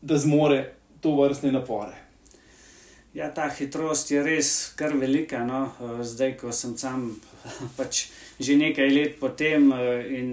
da 0.00 0.18
zmore 0.18 0.62
to 1.00 1.12
vrstne 1.18 1.52
napore? 1.52 2.00
Ja, 3.14 3.28
ta 3.30 3.46
hitrost 3.46 4.10
je 4.10 4.22
res 4.26 4.48
kar 4.76 4.96
velika. 4.98 5.44
No? 5.46 5.68
Zdaj, 6.02 6.32
ko 6.40 6.52
sem 6.52 6.74
sam 6.78 7.12
pač 7.78 8.08
že 8.40 8.56
nekaj 8.58 8.90
let 8.90 9.20
po 9.20 9.30
tem 9.30 9.70
eh, 9.72 10.08
in 10.18 10.30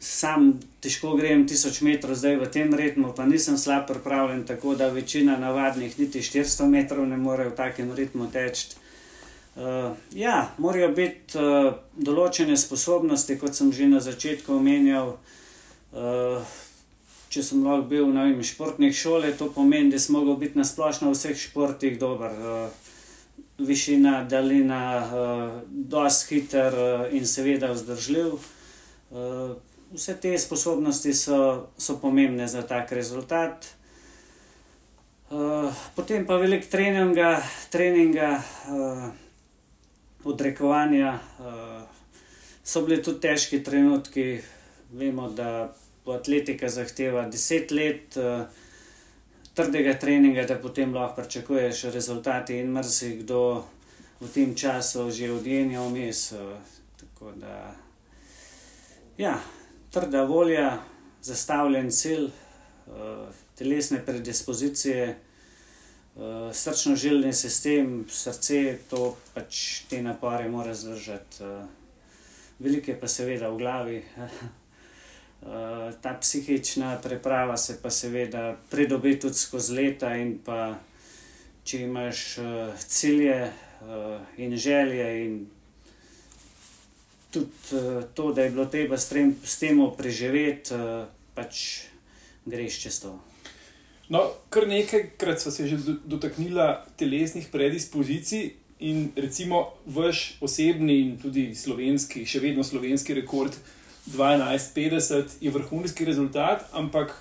sam 0.00 0.60
težko 0.80 1.16
grem 1.18 1.46
tisoč 1.48 1.80
metrov, 1.82 2.14
zdaj 2.14 2.38
v 2.38 2.50
tem 2.54 2.74
ritmu, 2.74 3.12
pa 3.16 3.26
nisem 3.26 3.58
slab 3.58 3.86
pripravljen, 3.90 4.44
tako 4.46 4.74
da 4.78 4.88
večina 4.94 5.38
navadnih 5.38 5.98
niti 5.98 6.22
400 6.22 6.68
metrov 6.70 7.06
ne 7.06 7.16
more 7.16 7.48
v 7.48 7.56
takem 7.56 7.90
ritmu 7.94 8.30
teči. 8.30 8.78
Uh, 9.58 9.96
ja, 10.14 10.54
morajo 10.62 10.92
biti 10.94 11.34
uh, 11.34 11.74
določene 11.98 12.54
sposobnosti, 12.54 13.34
kot 13.40 13.58
sem 13.58 13.72
že 13.74 13.88
na 13.90 13.98
začetku 13.98 14.54
omenjal. 14.54 15.16
Uh, 15.90 16.46
če 17.28 17.42
sem 17.42 17.64
lahko 17.66 17.88
bil 17.90 18.06
na 18.14 18.28
športnih 18.30 18.94
šole, 18.94 19.32
to 19.34 19.50
pomeni, 19.50 19.90
da 19.90 19.98
sem 19.98 20.14
mogel 20.14 20.38
biti 20.38 20.54
na 20.58 20.64
splošno 20.64 21.10
v 21.10 21.16
vseh 21.18 21.34
športih 21.34 21.98
dober. 21.98 22.38
Uh, 22.38 22.70
višina, 23.58 24.22
daljina, 24.30 24.82
uh, 25.02 25.58
dosti 25.66 26.38
hiter 26.38 26.78
uh, 26.78 27.08
in 27.10 27.26
seveda 27.26 27.72
vzdržljiv. 27.74 28.38
Uh, 29.10 29.58
vse 29.92 30.14
te 30.20 30.38
sposobnosti 30.38 31.14
so, 31.14 31.68
so 31.78 31.98
pomembne 32.00 32.48
za 32.48 32.62
tak 32.62 32.92
rezultat. 32.92 33.66
Uh, 35.30 35.68
potem 35.96 36.24
pa 36.26 36.36
velik 36.40 36.68
treninga, 36.68 37.42
treninga 37.70 38.42
uh, 38.68 39.08
odrekovanja. 40.24 41.18
Uh, 41.40 41.82
so 42.64 42.84
bili 42.84 43.02
tudi 43.02 43.20
težki 43.20 43.62
trenutki, 43.64 44.40
vemo, 44.92 45.28
da 45.28 45.68
atletika 46.08 46.68
zahteva 46.68 47.26
10 47.28 47.72
let 47.76 48.16
uh, 48.16 48.48
trdega 49.54 49.98
treninga, 50.00 50.46
da 50.48 50.56
potem 50.56 50.94
lahko 50.94 51.20
pričakuješ 51.20 51.84
rezultate, 51.92 52.56
in 52.60 52.72
marsikdo 52.72 53.64
v 54.20 54.32
tem 54.32 54.54
času 54.56 55.10
že 55.10 55.32
odjenja 55.32 55.84
vmes. 55.84 56.32
Uh, 56.32 56.56
tako 56.96 57.32
da, 57.36 57.74
ja, 59.18 59.36
trda 59.90 60.22
volja, 60.22 60.78
zastavljen 61.22 61.90
cilj, 61.90 62.24
uh, 62.24 62.92
telesne 63.54 64.04
predispozicije. 64.06 65.18
Uh, 66.16 66.24
Srčno-žilni 66.52 67.32
sistem, 67.32 68.04
srce, 68.10 68.78
to 68.90 69.16
pač 69.34 69.82
te 69.90 70.02
napore 70.02 70.48
mora 70.50 70.74
zdržati, 70.74 71.44
uh, 71.44 71.62
velike 72.58 72.96
pa 73.00 73.08
seveda 73.08 73.50
v 73.50 73.58
glavi. 73.58 74.02
Eh, 75.38 75.92
ta 76.02 76.16
psihična 76.20 76.96
preprava 77.02 77.56
se 77.56 77.76
pa 77.82 77.90
seveda 77.90 78.56
pridobi 78.70 79.20
tudi 79.20 79.38
skozi 79.38 79.74
leta, 79.74 80.10
in 80.18 80.32
pa 80.44 80.74
če 81.64 81.82
imaš 81.84 82.22
cilje 82.90 83.52
in 84.36 84.56
želje, 84.56 85.06
in 85.26 85.36
tudi 87.30 87.76
uh, 87.76 88.02
to, 88.14 88.32
da 88.32 88.42
je 88.42 88.50
bilo 88.50 88.66
treba 88.66 88.98
s 88.98 89.08
tem, 89.08 89.34
s 89.44 89.58
tem 89.58 89.80
preživeti, 89.96 90.74
uh, 90.74 91.06
pač 91.34 91.88
greš 92.46 92.82
čez 92.82 93.00
to. 93.04 93.16
No, 94.08 94.24
kar 94.48 94.68
nekajkrat 94.68 95.40
smo 95.40 95.52
se 95.52 95.68
že 95.68 95.76
dotaknili 96.04 96.74
telesnih 96.96 97.48
predispozicij. 97.52 98.54
In 98.78 99.08
recimo, 99.16 99.74
vaš 99.86 100.38
osebni 100.40 101.00
in 101.02 101.16
tudi 101.18 101.50
slovenski, 101.54 102.22
še 102.22 102.38
vedno 102.38 102.62
slovenski 102.62 103.16
rekord, 103.16 103.50
uh, 103.50 103.78
12-50 104.08 105.24
je 105.40 105.50
vrhunski 105.50 106.04
rezultat, 106.04 106.64
ampak 106.72 107.12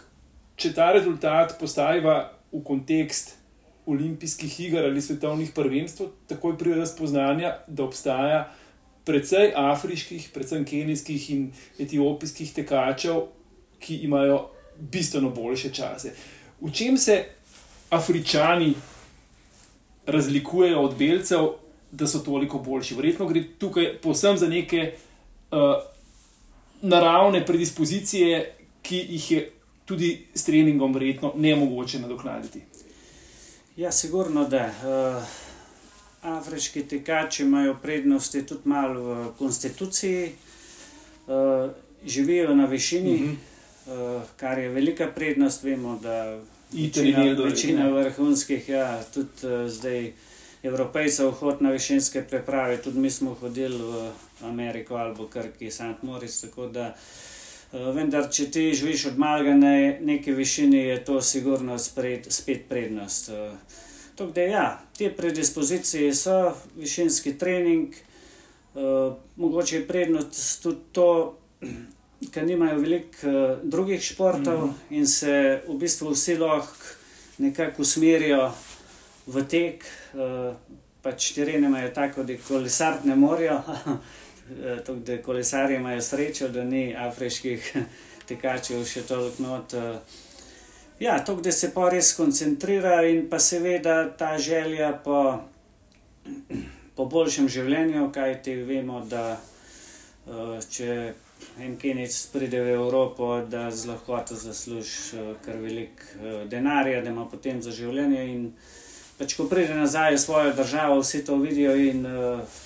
če 0.56 0.72
ta 0.74 0.92
rezultat 0.96 1.58
postaviva 1.60 2.32
v 2.54 2.62
kontekst 2.64 3.36
olimpijskih 3.88 4.60
iger 4.68 4.88
ali 4.88 5.02
svetovnih 5.02 5.52
prvenstv, 5.56 6.10
takoj 6.28 6.58
pride 6.60 6.80
do 6.82 6.88
spoznanja, 6.88 7.58
da 7.68 7.84
obstaja 7.84 8.40
precej 9.08 9.54
afriških, 9.56 10.30
predvsem 10.34 10.66
kenijskih 10.68 11.30
in 11.32 11.48
etiopijskih 11.80 12.54
tekačev, 12.54 13.24
ki 13.80 14.02
imajo 14.08 14.50
bistveno 14.78 15.30
boljše 15.30 15.74
čase. 15.74 16.14
V 16.62 16.72
čem 16.72 16.98
se 16.98 17.24
afričani 17.90 18.74
razlikujejo 20.06 20.82
od 20.82 20.98
belcev, 20.98 21.54
da 21.92 22.08
so 22.08 22.20
toliko 22.20 22.60
boljši? 22.60 22.96
Verjetno 22.96 23.28
gre 23.28 23.44
tukaj 23.60 23.94
posebno 24.02 24.38
za 24.38 24.48
neke. 24.48 24.92
Uh, 25.52 25.78
naravne 26.82 27.46
predispozicije, 27.46 28.56
ki 28.82 28.98
jih 29.10 29.32
je 29.32 29.52
tudi 29.86 30.28
s 30.34 30.44
treningom 30.44 30.94
verjetno 30.94 31.34
ne 31.36 31.56
mogoče 31.56 32.00
nadoknaditi. 32.00 32.62
Ja, 33.78 33.92
sigurno 33.92 34.44
da. 34.46 34.66
Uh, 34.66 35.47
afriški 36.28 36.84
tekači 36.84 37.44
imajo 37.44 37.76
prednosti 37.82 38.46
tudi 38.46 38.70
malo 38.70 39.04
v 39.04 39.28
konstituciji, 39.38 40.32
uh, 41.28 41.72
živijo 42.06 42.56
na 42.56 42.66
višini, 42.66 43.16
uh 43.16 43.22
-huh. 43.22 44.18
uh, 44.18 44.22
kar 44.38 44.60
je 44.60 44.70
velika 44.70 45.08
prednost. 45.08 45.64
Vemo, 45.64 46.00
da 46.04 46.40
večina, 46.74 47.34
večina 47.44 47.90
vrhunskih, 47.90 48.70
ja, 48.70 49.04
tudi 49.14 49.30
uh, 49.44 49.70
zdaj. 49.70 50.14
Evropejcev 50.64 51.32
hod 51.32 51.62
na 51.62 51.70
višinske 51.70 52.24
preprave, 52.30 52.78
tudi 52.78 53.00
mi 53.00 53.12
smo 53.12 53.34
hodili 53.34 53.78
v 53.78 54.12
Ameriko 54.42 54.96
ali 54.96 55.16
kar 55.30 55.46
ki 55.60 55.66
je 55.66 55.72
St. 55.72 56.02
Moritz. 56.02 56.46
Da, 56.74 56.96
uh, 57.72 57.96
vendar, 57.96 58.32
če 58.32 58.52
ti 58.52 58.74
živiš 58.74 59.06
od 59.06 59.18
malega 59.18 59.54
na 59.54 59.94
neki 60.02 60.32
višini, 60.32 60.78
je 60.78 61.06
to 61.06 61.22
sigurno 61.22 61.80
spred, 61.80 62.26
spet 62.30 62.66
prednost. 62.70 63.30
Uh, 63.30 63.54
tako 64.18 64.32
da, 64.32 64.42
ja, 64.42 64.82
te 64.98 65.12
predispozicije 65.14 66.14
so, 66.16 66.54
višinski 66.76 67.38
trening, 67.38 67.94
uh, 68.74 69.14
mogoče 69.36 69.76
je 69.76 69.88
prednost 69.88 70.64
tudi 70.64 70.80
to. 70.92 71.38
Ker 72.34 72.46
nimajo 72.46 72.80
veliko 72.80 73.28
uh, 73.28 73.58
drugih 73.64 74.02
športov 74.02 74.66
mm 74.66 74.70
-hmm. 74.70 74.98
in 74.98 75.08
se 75.08 75.62
v 75.68 75.78
bistvu 75.78 76.10
vsi 76.10 76.38
lahko 76.38 76.86
nekako 77.38 77.82
usmerijo 77.82 78.52
v 79.28 79.44
tek, 79.44 79.86
uh, 80.14 80.56
pač 81.02 81.32
terene 81.32 81.68
imajo 81.68 81.90
tako, 81.90 82.24
da 82.24 82.34
kolesar 82.48 82.98
ne 83.04 83.16
morajo, 83.16 83.62
tako 84.86 85.00
da 85.00 85.22
kolesari 85.22 85.76
imajo 85.76 86.02
srečo, 86.02 86.48
da 86.48 86.64
ni 86.64 86.96
afriških 86.96 87.76
tekačev 88.28 88.86
še 88.86 89.02
toliko 89.02 89.44
not. 89.44 89.74
Ja, 91.00 91.20
to, 91.26 91.36
da 91.36 91.52
se 91.52 91.70
pa 91.74 91.90
res 91.94 92.16
koncentrira 92.18 93.04
in 93.06 93.28
pa 93.30 93.38
seveda 93.40 94.10
ta 94.18 94.38
želja 94.42 94.96
po, 95.04 95.44
po 96.96 97.06
boljšem 97.06 97.46
življenju, 97.54 98.08
kaj 98.14 98.34
ti 98.42 98.56
vemo, 98.66 99.04
da 99.06 99.38
če 100.74 101.14
en 101.62 101.76
kenic 101.78 102.16
pride 102.34 102.64
v 102.66 102.74
Evropo, 102.80 103.30
da 103.46 103.68
z 103.72 103.92
lahkoto 103.92 104.36
zasluži 104.36 105.22
kar 105.46 105.60
veliko 105.62 106.42
denarja, 106.50 107.04
da 107.06 107.14
ima 107.14 107.28
potem 107.30 107.62
za 107.62 107.72
življenje 107.72 108.24
in 108.32 108.48
pač, 109.20 109.36
ko 109.38 109.46
pride 109.50 109.78
nazaj 109.78 110.16
v 110.16 110.24
svojo 110.24 110.56
državo, 110.58 110.98
vsi 111.02 111.22
to 111.26 111.38
vidijo 111.42 111.76
in 111.78 112.06
uh, 112.06 112.58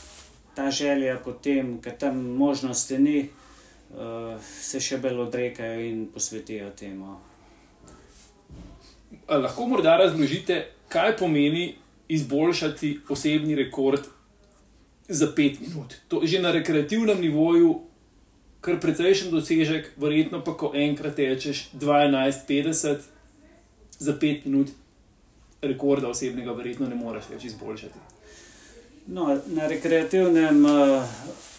ta 0.56 0.70
želja 0.72 1.18
potem, 1.24 1.78
ker 1.84 2.00
tam 2.00 2.24
možnosti 2.40 2.98
ni, 2.98 3.18
uh, 3.28 4.40
se 4.40 4.80
še 4.80 5.00
bolj 5.04 5.26
odrekajo 5.28 5.84
in 5.84 6.08
posvetijo 6.16 6.72
temu. 6.80 7.20
Lahko 9.30 9.68
morda 9.68 9.98
razložite, 9.98 10.66
kaj 10.90 11.18
pomeni 11.18 11.76
izboljšati 12.12 13.00
osebni 13.10 13.56
rekord 13.56 14.08
za 15.08 15.32
pet 15.36 15.60
minut. 15.60 15.94
To 16.08 16.22
je 16.22 16.28
že 16.28 16.42
na 16.42 16.52
rekreativnem 16.52 17.22
nivoju, 17.22 17.82
kar 18.62 18.80
precejšen 18.80 19.32
dosežek, 19.32 19.92
verjetno 19.98 20.44
pa, 20.44 20.54
ko 20.58 20.72
enkrat 20.76 21.16
tečeš 21.16 21.70
12-50 21.74 23.00
za 24.00 24.14
pet 24.20 24.46
minut, 24.46 24.70
rekorda 25.62 26.08
osebnega, 26.08 26.52
verjetno 26.52 26.88
ne 26.88 26.96
moreš 26.96 27.30
več 27.32 27.46
izboljšati. 27.52 28.00
No, 29.08 29.28
na 29.48 29.68
rekreativnem 29.68 30.66
uh, 30.66 31.04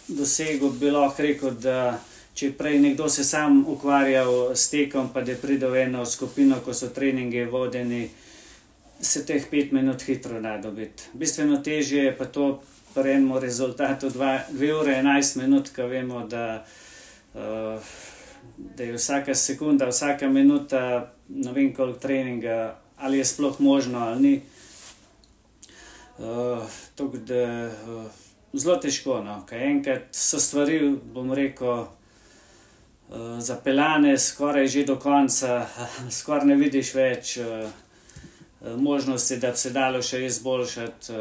dosegu 0.07 0.69
bi 0.79 0.91
lahko 0.91 1.23
rekel, 1.23 1.51
da 1.59 1.99
če 2.33 2.51
prej 2.57 2.79
nekdo 2.81 3.09
se 3.09 3.23
sam 3.23 3.63
ukvarjal 3.67 4.55
s 4.55 4.69
tekom, 4.69 5.09
pa 5.13 5.21
da 5.21 5.35
pride 5.37 5.69
v 5.69 5.85
eno 5.85 6.05
skupino, 6.05 6.59
ko 6.65 6.73
so 6.73 6.89
treningi 6.89 7.45
vodeni, 7.45 8.07
se 9.03 9.25
teh 9.25 9.45
pet 9.51 9.71
minut 9.71 10.01
hitro 10.07 10.41
da 10.41 10.57
dobiti. 10.57 11.11
Bistveno 11.13 11.59
težje 11.63 12.05
je 12.07 12.15
pa 12.17 12.25
to 12.25 12.61
pri 12.93 13.17
enem 13.17 13.37
rezultatu 13.41 14.09
2 14.09 14.79
ure 14.79 14.95
11 15.01 15.41
minut, 15.41 15.69
ko 15.75 15.87
vemo, 15.89 16.23
da, 16.29 16.63
uh, 17.33 17.93
da 18.57 18.83
je 18.83 18.97
vsaka 18.97 19.35
sekunda, 19.35 19.89
vsaka 19.89 20.29
minuta, 20.29 21.11
ne 21.29 21.51
vem 21.51 21.73
koliko 21.73 21.99
treninga 21.99 22.79
ali 22.97 23.17
je 23.17 23.25
sploh 23.25 23.59
možno 23.59 23.99
ali 23.99 24.21
ni. 24.21 24.41
Uh, 26.17 26.63
da, 27.25 27.71
uh, 27.87 28.05
zelo 28.53 28.77
težko. 28.77 29.21
No? 29.25 29.41
Kaj 29.49 29.65
enkrat 29.71 30.15
so 30.15 30.39
stvari, 30.39 30.79
bom 31.13 31.33
rekel, 31.33 31.85
zapeljane, 33.39 34.17
skoraj 34.17 34.67
že 34.67 34.85
do 34.85 34.99
konca, 34.99 35.67
skoraj 36.19 36.47
ne 36.47 36.55
vidiš 36.55 36.93
več 36.95 37.37
uh, 37.37 37.69
možnosti, 38.77 39.37
da 39.37 39.51
bi 39.51 39.57
se 39.57 39.69
dalo 39.69 40.01
še 40.01 40.25
izboljšati. 40.25 41.13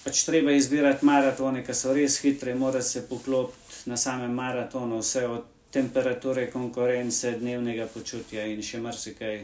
Pač 0.00 0.22
treba 0.24 0.52
izbirati 0.56 1.04
maratone, 1.04 1.60
ki 1.64 1.74
so 1.76 1.92
res 1.92 2.16
hitre, 2.24 2.54
mora 2.56 2.80
se 2.82 3.02
poklopiti 3.08 3.90
na 3.90 3.96
samem 4.00 4.32
maratonu, 4.32 5.02
vse 5.02 5.26
od 5.28 5.44
temperature, 5.70 6.46
konkurence, 6.50 7.34
dnevnega 7.38 7.86
počutja 7.92 8.46
in 8.48 8.62
še 8.64 8.80
marsikaj. 8.80 9.42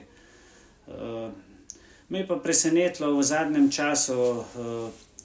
Me 2.08 2.22
je 2.22 2.26
pa 2.26 2.38
presenetilo 2.40 3.12
v 3.18 3.26
zadnjem 3.26 3.68
času, 3.70 4.16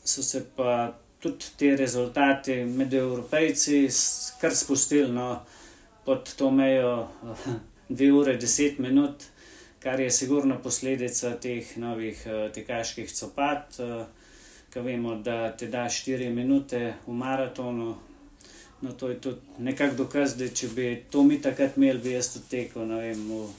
so 0.04 0.24
se 0.26 0.44
pa 0.56 0.92
tudi 1.22 1.46
ti 1.58 1.76
rezultati 1.76 2.56
med 2.66 2.94
evropejci 2.94 3.88
kar 4.42 4.56
spustili 4.56 5.12
no, 5.14 5.46
pod 6.06 6.36
to 6.36 6.52
mejo 6.52 7.08
2 7.90 8.12
uh, 8.12 8.20
ure 8.20 8.38
10 8.38 8.80
minut, 8.80 9.24
kar 9.80 10.00
je 10.00 10.12
sigurno 10.12 10.60
posledica 10.64 11.36
teh 11.40 11.78
novih 11.78 12.24
uh, 12.26 12.52
tekaških 12.54 13.14
copat. 13.14 13.80
Uh, 13.80 14.06
Ko 14.74 14.82
vemo, 14.82 15.16
da 15.16 15.52
ti 15.52 15.68
da 15.68 15.84
4 15.84 16.30
minute 16.32 16.94
v 17.08 17.14
maratonu, 17.14 17.96
no 18.82 18.92
to 18.92 19.10
je 19.10 19.18
tudi 19.22 19.38
nekako 19.58 19.96
dokaz, 19.96 20.38
da 20.40 20.48
če 20.48 20.68
bi 20.76 20.86
to 21.12 21.24
mi 21.24 21.42
takrat 21.42 21.76
imeli, 21.78 22.00
bi 22.00 22.14
jaz 22.16 22.30
to 22.34 22.40
tekel, 22.50 22.88
vem, 22.88 23.26
v 23.28 23.50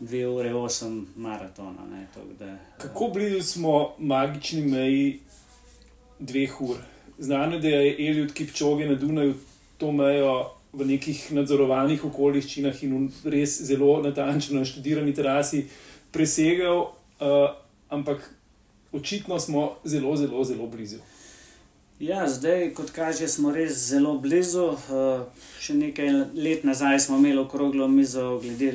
2 0.00 0.26
ure 0.30 0.52
8 0.54 1.04
maratona. 1.16 1.86
Ne, 1.90 2.06
da, 2.38 2.56
Kako 2.78 3.08
blizu 3.08 3.42
smo 3.42 3.94
magični 3.98 4.62
meji 4.62 5.20
dveh 6.18 6.60
ur? 6.60 6.76
Znano 7.18 7.56
je, 7.56 7.60
da 7.60 7.68
je 7.68 8.08
Eliot 8.08 8.32
Kipčoge 8.32 8.86
na 8.86 8.94
Dunaju 8.94 9.34
to 9.78 9.92
mejo 9.92 10.54
v 10.74 10.86
nekih 10.88 11.20
nadzorovanih 11.36 12.04
okoliščinah 12.04 12.82
in 12.86 13.08
res 13.24 13.56
zelo 13.62 13.96
natančno 14.02 14.58
na 14.58 14.68
študirani 14.68 15.14
terasi 15.14 15.66
presegal, 16.12 16.90
uh, 17.20 17.50
ampak 17.88 18.22
očitno 18.92 19.40
smo 19.40 19.76
zelo, 19.84 20.16
zelo, 20.16 20.44
zelo 20.44 20.66
blizu. 20.66 21.02
Ja, 22.02 22.26
zdaj, 22.28 22.72
kot 22.74 22.90
kaže, 22.90 23.28
smo 23.30 23.52
res 23.54 23.78
zelo 23.88 24.16
blizu. 24.18 24.74
Uh, 24.90 25.46
še 25.62 25.78
nekaj 25.78 26.10
let 26.34 26.66
nazaj 26.66 27.00
smo 27.06 27.20
imeli 27.22 27.38
okroglo 27.42 27.88
mizo 27.88 28.40
glede 28.42 28.74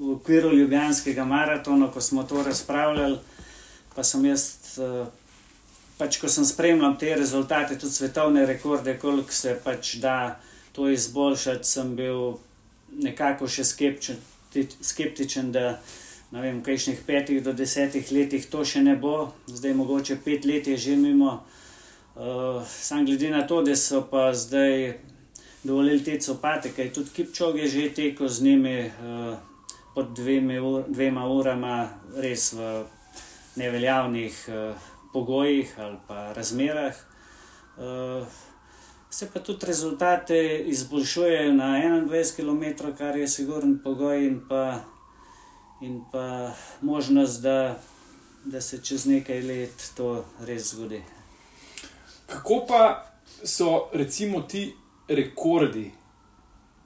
v 0.00 0.12
okviru 0.14 0.52
Ljubljanskega 0.54 1.24
maratona, 1.24 1.90
ko 1.90 2.00
smo 2.00 2.22
to 2.22 2.42
razpravljali, 2.42 3.18
pa 3.94 4.04
sem 4.04 4.24
jaz, 4.24 4.44
eh, 4.78 5.06
pač 5.98 6.16
ko 6.20 6.28
sem 6.28 6.44
spremljal 6.44 6.96
te 6.98 7.14
rezultate, 7.16 7.78
tudi 7.78 7.92
svetovne 7.92 8.46
rekorde, 8.46 8.98
koliko 8.98 9.32
se 9.32 9.58
pač 9.64 9.94
da 10.00 10.40
to 10.72 10.88
izboljšati, 10.90 11.66
sem 11.68 11.94
bil 11.96 12.38
nekako 12.90 13.48
še 13.48 13.64
skeptičen, 13.64 14.16
skeptičen 14.80 15.52
da 15.52 15.80
ne 16.30 16.42
vem, 16.42 16.60
v 16.60 16.66
kajšnih 16.66 17.02
petih 17.06 17.42
do 17.42 17.52
desetih 17.52 18.12
letih 18.12 18.46
to 18.50 18.64
še 18.64 18.82
ne 18.86 18.96
bo, 18.96 19.32
zdaj 19.46 19.74
mogoče 19.74 20.20
pet 20.24 20.46
let 20.46 20.66
je 20.66 20.76
že 20.76 20.96
mimo. 20.96 21.40
Uh, 22.14 22.62
sam 22.66 23.06
glede 23.06 23.30
na 23.30 23.46
to, 23.46 23.62
da 23.62 23.76
so 23.76 24.02
pa 24.10 24.30
zdaj 24.34 24.98
dovolili 25.62 26.04
te 26.04 26.18
copate, 26.20 26.74
kaj 26.76 26.92
tudi 26.92 27.14
Kipčog 27.16 27.58
je 27.58 27.68
že 27.68 27.88
tekel 27.94 28.28
z 28.28 28.42
njimi. 28.42 28.76
Uh, 29.00 29.38
pod 29.94 30.14
dveme, 30.14 30.60
dvema 30.88 31.26
urama, 31.28 31.88
res 32.16 32.52
v 32.54 32.84
neveljavnih 33.58 34.36
uh, 34.48 34.74
pogojih 35.12 35.74
ali 35.78 35.98
pa 36.06 36.32
razmerah. 36.32 36.94
Uh, 37.76 38.26
se 39.10 39.30
pa 39.34 39.40
tudi 39.40 39.66
rezultate 39.66 40.58
izboljšujejo 40.66 41.52
na 41.52 41.64
21 41.64 42.36
km, 42.36 42.92
kar 42.98 43.16
je 43.16 43.28
sigurn 43.28 43.78
pogoj 43.84 44.26
in 44.26 44.40
pa, 44.48 44.80
in 45.82 46.00
pa 46.12 46.52
možnost, 46.80 47.42
da, 47.42 47.80
da 48.44 48.60
se 48.60 48.84
čez 48.84 49.06
nekaj 49.06 49.42
let 49.42 49.90
to 49.96 50.24
res 50.46 50.74
zgodi. 50.74 51.02
Kako 52.26 52.64
pa 52.68 53.06
so 53.44 53.88
recimo 53.92 54.40
ti 54.40 54.74
rekordi 55.08 55.90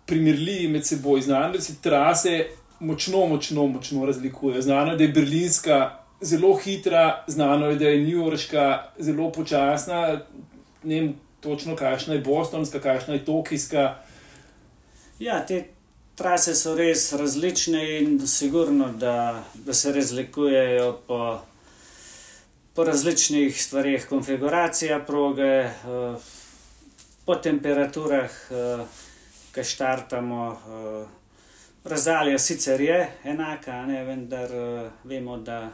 primerljivi 0.06 0.68
med 0.68 0.86
seboj, 0.86 1.20
znane, 1.20 1.52
da 1.52 1.60
se 1.60 1.74
trase 1.82 2.46
močno, 2.80 3.26
močno, 3.26 3.66
močno 3.66 4.06
razlikuje. 4.06 4.62
Znano 4.62 4.92
je, 4.92 4.96
da 4.96 5.04
je 5.04 5.12
berlinska 5.12 5.98
zelo 6.20 6.54
hitra, 6.56 7.24
znano 7.26 7.66
je, 7.66 7.76
da 7.76 7.88
je 7.88 8.06
newyorška 8.06 8.78
zelo 8.98 9.32
počasna, 9.32 10.20
ne 10.82 11.00
vem 11.00 11.14
točno, 11.44 11.76
kakšna 11.76 12.14
je 12.14 12.20
bostonska, 12.20 12.80
kakšna 12.80 13.14
je 13.14 13.24
tokijska. 13.24 13.94
Ja, 15.18 15.38
te 15.46 15.64
trase 16.16 16.54
so 16.54 16.74
res 16.74 17.12
različne 17.12 17.82
in 18.00 18.26
sigurno, 18.26 18.88
da, 18.92 19.44
da 19.54 19.74
se 19.74 19.92
razlikujejo 19.92 20.92
po, 21.06 21.20
po 22.74 22.84
različnih 22.84 23.62
stvarih, 23.62 24.06
konfiguracija 24.08 24.98
proge, 25.06 25.52
eh, 25.68 26.16
po 27.26 27.34
temperaturah, 27.34 28.30
eh, 28.50 28.84
ki 29.54 29.64
štartamo. 29.64 30.50
Eh, 30.52 31.06
Razdalja 31.84 32.38
sicer 32.38 32.80
je 32.80 32.98
enaka, 33.24 33.82
ne, 33.86 34.04
vendar 34.04 34.48
vemo, 35.04 35.36
da, 35.36 35.68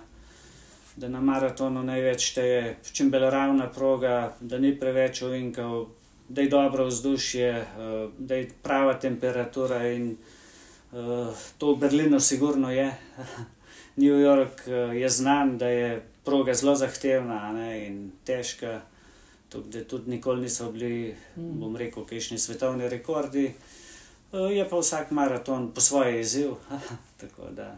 da 1.00 1.08
na 1.08 1.20
maratonu 1.24 1.82
največ 1.82 2.26
šteje 2.32 2.76
čim 2.92 3.10
bolj 3.10 3.30
ravna 3.32 3.70
proga, 3.72 4.34
da 4.40 4.58
ni 4.58 4.74
preveč 4.76 5.22
ovinkov, 5.24 5.86
da 6.28 6.44
je 6.44 6.52
dobro 6.52 6.86
vzdušje, 6.86 7.50
uh, 7.56 8.12
da 8.18 8.34
je 8.34 8.50
prava 8.62 8.94
temperatura 9.00 9.80
in 9.88 10.12
uh, 10.92 11.32
to 11.58 11.72
v 11.72 11.80
Berlinu 11.80 12.20
sigurno 12.20 12.70
je. 12.72 12.90
New 14.02 14.20
York 14.20 14.66
uh, 14.66 14.94
je 14.96 15.08
znan, 15.08 15.58
da 15.58 15.68
je 15.68 16.02
proga 16.24 16.54
zelo 16.54 16.76
zahtevna 16.76 17.52
ne, 17.52 17.86
in 17.86 18.12
težka, 18.24 18.80
tudi, 19.48 19.84
tudi 19.84 20.10
nikoli 20.10 20.42
niso 20.46 20.70
bili, 20.72 21.14
mm. 21.36 21.60
bom 21.60 21.76
rekel, 21.76 22.04
kajšni 22.06 22.38
svetovni 22.38 22.88
rekordi. 22.88 23.48
Eh, 24.32 24.52
je 24.54 24.68
pa 24.68 24.78
vsak 24.78 25.10
maraton 25.10 25.72
po 25.74 25.80
svoje 25.80 26.20
izziv, 26.20 26.54
tako 27.20 27.50
da 27.50 27.76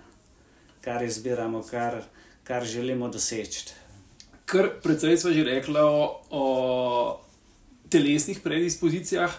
kar 0.80 1.02
izbiramo, 1.02 1.62
kar, 1.70 2.02
kar 2.44 2.64
želimo 2.64 3.08
doseči. 3.08 3.74
kar 4.44 4.68
precej 4.82 5.16
smo 5.16 5.30
že 5.32 5.44
rekli 5.44 5.80
o, 5.80 6.20
o 6.30 6.44
telesnih 7.88 8.40
predispozicijah, 8.40 9.32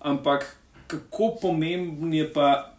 ampak 0.00 0.56
kako 0.86 1.36
pomemben 1.42 2.14
je 2.14 2.32
pa 2.32 2.74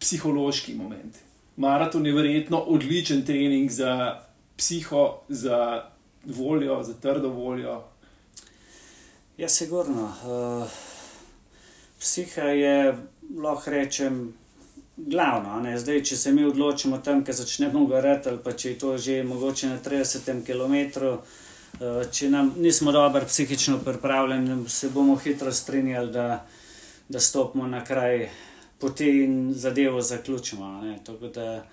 psihološki 0.00 0.74
moment. 0.74 1.16
Maraton 1.56 2.06
je 2.06 2.12
verjetno 2.12 2.58
odličen 2.58 3.24
trening 3.24 3.70
za 3.70 4.20
psiho, 4.56 5.20
za 5.28 5.90
voljo, 6.24 6.82
za 6.82 6.94
trdo 6.94 7.28
voljo. 7.28 7.82
Ja, 9.38 9.48
sigurno. 9.48 10.12
Uh, 10.24 10.68
psiha 11.98 12.42
je, 12.42 12.96
lahko 13.36 13.70
rečem, 13.70 14.34
glavno. 14.96 15.60
Ne? 15.60 15.78
Zdaj, 15.78 16.02
če 16.04 16.16
se 16.16 16.32
mi 16.32 16.44
odločimo 16.44 16.98
tam, 17.04 17.24
ker 17.24 17.34
začnemo 17.34 17.84
goreti, 17.90 18.28
ali 18.28 18.38
pa 18.44 18.52
če 18.52 18.70
je 18.70 18.78
to 18.78 18.96
že 18.98 19.22
mogoče 19.26 19.68
na 19.68 19.78
30 19.82 20.42
km, 20.46 20.76
uh, 21.80 22.02
če 22.10 22.30
nam 22.30 22.54
nismo 22.56 22.92
dobro 22.92 23.24
psihično 23.26 23.78
pripravljeni, 23.84 24.68
se 24.68 24.90
bomo 24.90 25.16
hitro 25.16 25.52
strinjali, 25.52 26.12
da, 26.12 26.46
da 27.08 27.20
stopimo 27.20 27.66
na 27.66 27.84
kraj 27.84 28.28
poti 28.78 29.08
in 29.24 29.52
zadevo 29.56 30.00
zaključimo. 30.00 30.82
Da, 31.34 31.64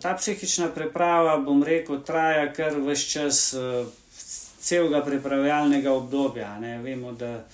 ta 0.00 0.14
psihična 0.16 0.68
priprava, 0.74 1.38
bom 1.38 1.62
rekel, 1.62 2.02
traja 2.04 2.52
kar 2.52 2.78
vse 2.80 3.10
čas. 3.10 3.54
Uh, 3.54 3.86
Celega 4.60 4.98
pripravljalnega 5.00 5.92
obdobja. 5.96 6.50
Ne? 6.60 6.74
Vemo, 6.84 7.14
da 7.16 7.46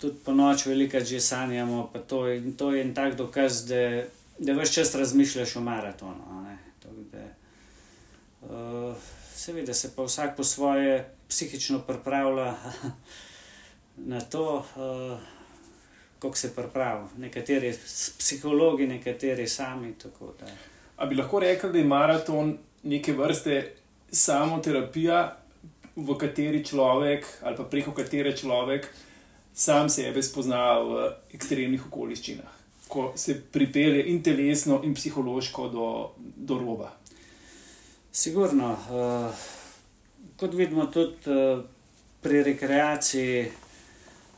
tudi 0.00 0.18
po 0.24 0.32
noč 0.32 0.66
veliko 0.66 1.00
že 1.00 1.20
sanjamo. 1.20 1.90
To, 2.08 2.24
to 2.56 2.72
je 2.72 2.82
en 2.82 2.94
tak 2.94 3.16
dokaz, 3.16 3.66
da, 3.66 4.04
da 4.38 4.54
vse 4.54 4.72
čas 4.72 4.94
razmišljaš 4.94 5.56
o 5.56 5.60
maratonu. 5.60 6.44
Da, 7.12 7.24
uh, 8.42 8.94
seveda 9.34 9.74
se 9.74 9.94
pa 9.96 10.02
vsak 10.02 10.36
po 10.36 10.44
svoje 10.44 11.08
psihično 11.28 11.78
pripravlja 11.78 12.54
na 14.12 14.20
to, 14.20 14.64
uh, 14.76 15.18
kako 16.18 16.36
se 16.36 16.54
pripravlja. 16.54 17.08
Nekateri 17.18 17.74
psihologi, 18.18 18.86
nekateri 18.86 19.48
sami. 19.48 19.94
Ali 20.96 21.08
bi 21.08 21.16
lahko 21.16 21.40
rekel, 21.40 21.72
da 21.72 21.78
je 21.78 21.84
maraton 21.84 22.58
neke 22.82 23.12
vrste 23.12 23.74
samoterapija, 24.12 25.36
v 25.98 26.14
kateri 26.14 26.62
človek 26.62 27.26
ali 27.42 27.56
pa 27.58 27.64
preko 27.66 27.90
katere 27.90 28.30
človek 28.36 28.86
sam 29.58 29.88
sebe 29.90 30.22
spozna 30.22 30.78
v 30.78 31.08
ekstremnih 31.34 31.86
okoliščinah, 31.88 32.58
ko 32.88 33.12
se 33.18 33.34
pripelje 33.52 34.04
in 34.12 34.22
telesno, 34.22 34.80
in 34.86 34.94
psihološko 34.94 35.68
do, 35.72 35.86
do 36.16 36.58
roba. 36.58 36.92
Sigurno. 38.12 38.70
Uh, 38.88 39.48
kot 40.38 40.54
vidimo 40.54 40.86
tudi 40.86 41.30
uh, 41.30 41.64
pri 42.22 42.42
rekreaciji, 42.42 43.48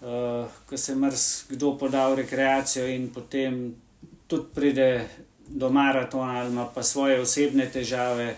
uh, 0.01 0.49
ko 0.67 0.77
se 0.77 0.97
marsikdo 0.97 1.75
poda 1.79 2.09
v 2.09 2.23
rekreacijo 2.23 2.89
in 2.89 3.11
potem 3.13 3.61
tudi 4.27 4.49
pride 4.55 4.89
do 5.47 5.69
maratona 5.71 6.41
ali 6.41 6.67
pa 6.75 6.83
svoje 6.83 7.21
osebne 7.21 7.69
težave. 7.69 8.37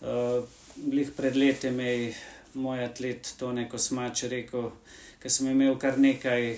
Uh, 0.00 0.42
Glih 0.76 1.10
pred 1.16 1.36
leti 1.36 1.66
je 1.66 2.14
moj 2.54 2.84
atlet 2.84 3.34
Tone 3.38 3.68
Kosmač 3.68 4.22
rekel, 4.22 4.70
ker 5.20 5.30
sem 5.30 5.50
imel 5.50 5.76
kar 5.78 5.98
nekaj 5.98 6.54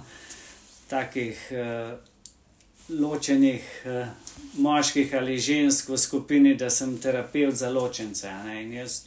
takih 0.94 1.40
uh, 1.52 1.92
ločenih 2.88 3.64
uh, 3.86 4.06
moških 4.56 5.14
ali 5.14 5.38
žensk 5.38 5.88
v 5.88 5.98
skupini, 5.98 6.54
da 6.54 6.70
sem 6.70 6.96
terapeut 6.98 7.54
za 7.54 7.70
ločence. 7.70 8.30
In 8.60 8.72
jaz 8.72 9.02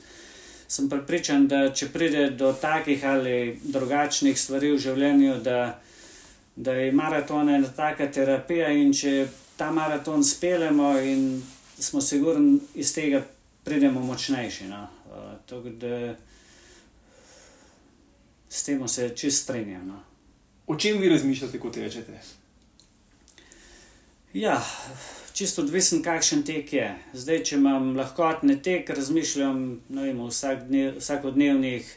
sem 0.68 0.90
pripričan, 0.90 1.48
da 1.48 1.70
če 1.74 1.90
pride 1.94 2.30
do 2.30 2.54
takih 2.54 3.06
ali 3.06 3.60
drugačnih 3.63 4.38
stvari 4.40 4.72
v 4.76 4.80
življenju, 4.84 5.40
da, 5.44 5.80
da 6.56 6.74
je 6.74 6.92
maraton 6.92 7.50
ena 7.50 7.70
taka 7.76 8.12
terapija 8.12 8.70
in 8.76 8.94
če 8.94 9.28
ta 9.58 9.72
maraton 9.72 10.24
spelemo 10.24 10.94
in 11.00 11.42
smo 11.80 12.02
sigurni 12.02 12.60
iz 12.76 12.94
tega. 12.94 13.24
Pridemo 13.68 14.00
močnejši. 14.00 14.70
No? 14.72 14.86
Uh, 15.12 16.27
s 18.50 18.64
tem 18.64 18.88
se 18.88 19.10
čist 19.16 19.44
strinjam. 19.44 19.88
No. 19.88 20.04
O 20.68 20.76
čem 20.76 20.98
vi 21.02 21.10
razmišljate, 21.10 21.60
ko 21.60 21.70
tečete? 21.70 22.20
Ja, 24.34 24.60
čisto 25.34 25.62
odvisen, 25.62 26.04
kakšen 26.04 26.44
tek 26.44 26.74
je. 26.74 26.90
Zdaj, 27.14 27.44
če 27.44 27.56
imam 27.56 27.96
lahkotne 27.98 28.58
tek, 28.64 28.90
razmišljam 28.90 29.64
vem, 29.90 30.20
o 30.20 30.28
vsak 30.28 30.68
dnev, 30.68 31.00
vsakodnevnih 31.00 31.88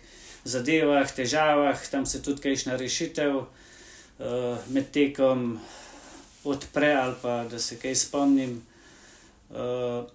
zadevah, 0.45 1.11
težavah, 1.13 1.83
tam 1.91 2.07
se 2.07 2.23
tudi 2.23 2.41
kajšna 2.47 2.79
rešitev 2.81 3.37
uh, 3.41 3.47
med 4.71 4.91
tekom 4.95 5.59
odpre 6.45 6.95
ali 6.95 7.15
pa 7.23 7.45
da 7.51 7.59
se 7.59 7.77
kaj 7.77 7.95
spomnim. 7.95 8.61
Uh, 9.51 10.07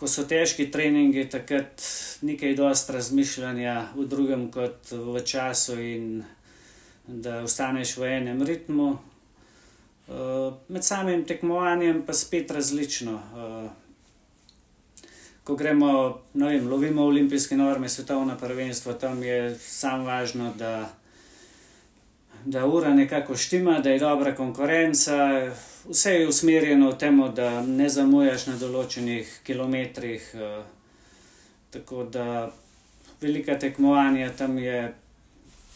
ko 0.00 0.08
so 0.08 0.24
težki 0.24 0.70
treningi, 0.72 1.26
takrat 1.28 1.82
nekaj 2.24 2.54
dosta 2.56 2.94
razmišljanja 2.96 3.74
v 3.92 4.06
drugem, 4.08 4.46
kot 4.52 4.88
v 4.92 5.20
času, 5.20 5.76
in 5.76 6.22
da 7.04 7.42
ostaneš 7.44 7.98
v 8.00 8.08
enem 8.16 8.40
ritmu. 8.48 8.88
Uh, 10.10 10.56
med 10.72 10.86
samim 10.86 11.26
tekmovanjem 11.28 12.00
pa 12.06 12.16
spet 12.16 12.50
različno. 12.50 13.18
Uh, 13.36 13.68
ko 15.44 15.56
gremo, 15.60 15.92
no 16.32 16.48
vem, 16.48 16.68
lovimo 16.68 17.04
olimpijske 17.04 17.56
norme, 17.60 17.88
svetovna 17.88 18.38
prvenstva, 18.40 18.96
tam 18.96 19.22
je 19.22 19.54
samo 19.60 20.08
važno, 20.08 20.54
da, 20.56 20.88
da 22.44 22.66
ura 22.66 22.94
nekako 22.94 23.36
štima, 23.36 23.78
da 23.78 23.90
je 23.90 23.98
dobra 23.98 24.34
konkurenca 24.34 25.16
vse 25.88 26.14
je 26.14 26.28
usmerjeno 26.28 26.90
v 26.90 26.98
tem, 26.98 27.20
da 27.34 27.62
ne 27.66 27.88
zamujaš 27.88 28.46
na 28.50 28.56
določenih 28.60 29.40
kilometrih. 29.46 30.30
Uh, 30.34 30.64
tako 31.70 32.04
da 32.04 32.50
velika 33.20 33.58
tekmovanja 33.58 34.32
tam 34.36 34.58
je 34.58 34.92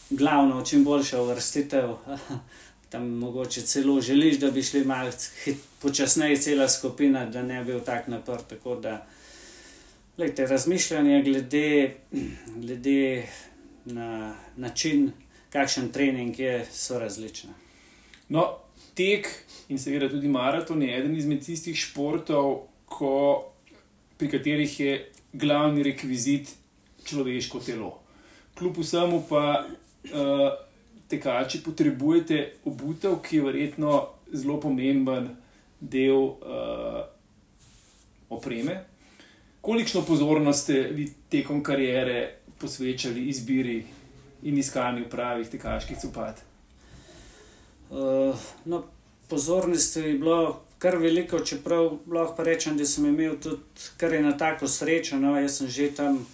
glavno, 0.09 0.61
čim 0.65 0.83
boljša 0.83 1.21
uvrstitev. 1.21 1.95
tam 2.95 3.07
mogoče 3.19 3.61
celo 3.61 3.99
želiš, 4.01 4.37
da 4.39 4.51
bi 4.51 4.63
šli 4.63 4.85
malo 4.85 5.11
počasneje, 5.81 6.37
cela 6.37 6.69
skupina, 6.69 7.25
da 7.25 7.41
ne 7.43 7.63
bi 7.63 7.73
bil 7.73 7.81
tak 7.83 8.07
napr. 8.07 8.45
Tako 8.49 8.79
lejte, 10.17 10.47
razmišljanje 10.47 11.23
glede, 11.23 11.95
glede 12.63 13.27
na 13.85 14.35
način, 14.55 15.11
kakšen 15.55 15.91
trening 15.95 16.35
je, 16.39 16.59
so 16.71 16.99
različne. 16.99 17.53
No, 18.29 18.45
tek 18.97 19.29
in 19.71 19.79
seveda 19.79 20.09
tudi 20.11 20.27
maraton 20.27 20.81
je 20.83 20.91
eden 20.97 21.15
izmed 21.15 21.45
tistih 21.45 21.77
športov, 21.79 22.65
ko, 22.85 23.13
pri 24.19 24.29
katerih 24.35 24.79
je 24.79 24.97
glavni 25.33 25.83
rekvizit 25.83 26.51
človeško 27.05 27.59
telo. 27.59 27.91
Kljub 28.55 28.77
vsemu 28.79 29.23
pa 29.29 29.45
uh, 29.65 30.45
tekači 31.11 31.63
potrebujete 31.63 32.41
obutev, 32.65 33.19
ki 33.23 33.39
je 33.39 33.47
verjetno 33.47 33.97
zelo 34.33 34.59
pomemben 34.59 35.29
del 35.79 36.21
uh, 36.21 37.03
opreme. 38.29 38.79
Kolikšno 39.61 40.05
pozornost 40.05 40.63
ste 40.63 40.87
vi 40.93 41.09
tekom 41.29 41.63
karijere 41.63 42.39
posvečali 42.61 43.27
izbiri 43.29 43.83
in 44.45 44.57
iskanju 44.57 45.09
pravih 45.09 45.49
tekaških 45.49 45.97
copat? 46.01 46.41
Uh, 47.89 48.35
no, 48.65 48.83
pozornosti 49.29 49.99
je 49.99 50.13
bilo 50.21 50.65
kar 50.79 50.97
veliko, 50.97 51.39
čeprav 51.39 51.97
lahko 52.11 52.43
rečem, 52.43 52.77
da 52.77 52.85
sem 52.85 53.05
imel 53.05 53.39
tudi 53.41 53.61
kar 53.97 54.13
eno 54.13 54.31
tako 54.37 54.67
srečo. 54.67 55.19
No, 55.19 55.39
jaz 55.39 55.57
sem 55.57 55.67
že 55.67 55.95
tam 55.95 56.27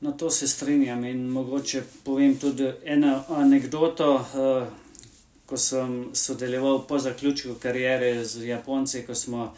No, 0.00 0.12
to 0.12 0.30
se 0.30 0.48
strinjam 0.48 1.04
in 1.04 1.28
mogoče 1.30 1.82
povem 2.04 2.38
tudi 2.38 2.72
eno 2.84 3.24
anegdoto. 3.28 4.14
Uh, 4.14 4.81
ko 5.52 5.58
sem 5.58 6.08
sodeloval 6.16 6.86
po 6.88 6.98
zaključku 6.98 7.54
karijere 7.60 8.24
z 8.24 8.46
Japonci, 8.46 9.02
ko 9.06 9.14
smo 9.14 9.54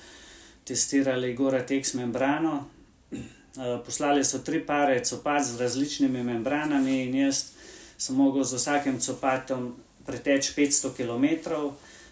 testirali 0.65 1.35
Gora 1.35 1.67
Tex 1.67 1.95
membrano. 1.95 2.65
Uh, 3.11 3.79
poslali 3.87 4.25
so 4.25 4.39
tri 4.39 4.59
pare 4.67 5.05
copat 5.05 5.45
z 5.47 5.61
različnimi 5.61 6.23
membranami 6.23 7.05
in 7.05 7.15
jaz 7.15 7.45
sem 7.99 8.17
mogel 8.17 8.43
z 8.45 8.59
vsakim 8.59 8.99
copatom 9.01 9.77
preteči 10.07 10.53
500 10.57 10.91
km. 10.97 11.51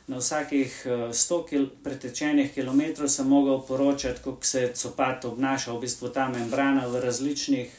Na 0.06 0.22
vsakih 0.22 0.86
100 0.86 1.40
kil 1.48 1.66
pretečenih 1.82 2.54
km 2.54 3.08
sem 3.08 3.26
mogel 3.26 3.58
poročati, 3.66 4.22
kako 4.24 4.44
se 4.44 4.70
copat 4.74 5.24
obnašal, 5.24 5.76
v 5.76 5.80
bistvu 5.80 6.08
ta 6.08 6.28
membrana 6.28 6.86
v 6.86 7.00
različnih 7.00 7.70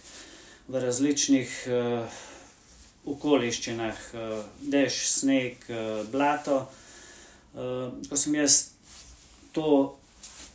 v 0.68 0.80
različnih 0.80 1.68
uh, 1.68 2.08
okoliščinah, 3.10 4.00
uh, 4.14 4.38
dež, 4.62 5.00
sneg, 5.10 5.66
uh, 5.70 6.04
blato. 6.12 6.64
Uh, 7.54 7.92
ko 8.10 8.18
sem 8.18 8.38
jaz 8.40 8.74
to 9.54 9.96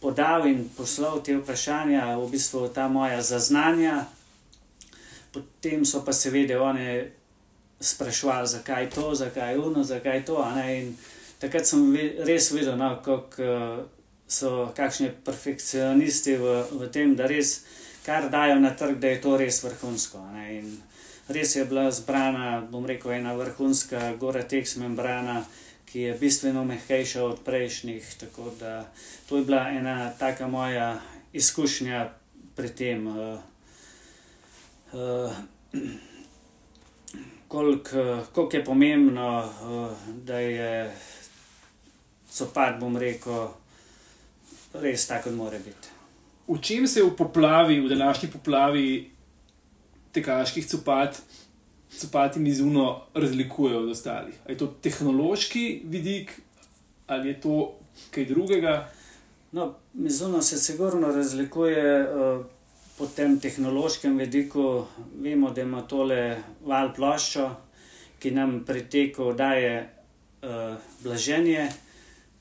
podal 0.02 0.46
in 0.46 0.64
poslal 0.76 1.20
te 1.22 1.36
vprašanja, 1.36 2.16
v 2.18 2.30
bistvu 2.32 2.68
ta 2.74 2.88
moja 2.88 3.20
zaznanja, 3.22 4.06
potem 5.34 5.84
so 5.86 6.02
pa 6.06 6.14
seveda 6.14 6.58
oni 6.62 6.88
sprašvali, 7.80 8.46
zakaj 8.46 8.90
to, 8.90 9.14
zakaj 9.14 9.58
uno, 9.58 9.84
zakaj 9.84 10.24
to. 10.26 10.42
Takrat 11.38 11.66
sem 11.66 11.84
res 12.26 12.50
videl, 12.50 12.74
no, 12.78 12.96
kako 13.02 13.86
so 14.28 14.68
kakšni 14.76 15.10
perfekcionisti 15.24 16.36
v, 16.36 16.62
v 16.70 16.90
tem, 16.92 17.16
da 17.16 17.26
res 17.26 17.62
kar 18.04 18.28
dajo 18.30 18.60
na 18.60 18.74
trg, 18.76 19.00
da 19.00 19.08
je 19.14 19.20
to 19.24 19.36
res 19.40 19.62
vrhunsko. 19.64 20.20
Res 21.28 21.56
je 21.56 21.64
bila 21.68 21.90
zbrana, 21.92 22.64
bom 22.70 22.86
rekel, 22.88 23.12
ena 23.12 23.34
vrhunska 23.36 24.14
Gore-Tex 24.16 24.78
membrana, 24.80 25.42
ki 25.84 26.00
je 26.00 26.14
bistveno 26.16 26.64
mehkejša 26.64 27.24
od 27.24 27.42
prejšnjih. 27.44 28.14
Tako 28.20 28.52
da 28.60 28.88
to 29.28 29.36
je 29.36 29.44
bila 29.44 29.68
ena 29.68 30.10
taka 30.18 30.48
moja 30.48 31.00
izkušnja 31.32 32.08
pri 32.56 32.68
tem. 32.68 33.06
Uh, 33.06 33.40
uh, 34.92 35.32
Koliko 37.48 38.48
je 38.52 38.64
pomembno, 38.64 39.38
uh, 39.38 39.92
da 40.24 40.38
je 40.38 40.96
sopad, 42.30 42.80
bom 42.80 42.96
rekel, 42.96 43.48
res 44.74 45.06
tako, 45.06 45.28
kot 45.28 45.36
mora 45.36 45.58
biti. 45.58 45.92
V 46.48 46.60
čem 46.60 46.88
se 46.88 47.02
v 47.02 47.12
poplavi, 47.16 47.80
v 47.80 47.88
današnji 47.88 48.30
poplavi 48.32 49.17
tekaških 50.18 50.66
copat, 50.66 51.22
copati 51.98 52.40
Mizuno 52.40 53.00
razlikujejo 53.14 53.82
od 53.82 53.90
ostalih? 53.90 54.34
Je 54.48 54.58
to 54.58 54.66
tehnološki 54.66 55.82
vidik 55.84 56.40
ali 57.06 57.28
je 57.28 57.40
to 57.40 57.78
kaj 58.10 58.24
drugega? 58.24 58.88
No, 59.52 59.74
Mizuno 59.94 60.42
se 60.42 60.58
sigurno 60.58 61.12
razlikuje 61.12 62.02
uh, 62.02 62.44
po 62.98 63.06
tem 63.06 63.40
tehnološkem 63.40 64.18
vidiku. 64.18 64.84
Vemo, 65.20 65.50
da 65.50 65.62
ima 65.62 65.82
tole 65.82 66.36
val 66.66 66.92
ploščo, 66.94 67.48
ki 68.18 68.30
nam 68.30 68.60
pri 68.66 68.84
teku 68.90 69.32
daje 69.32 69.88
uh, 70.42 70.76
blaženje, 71.02 71.68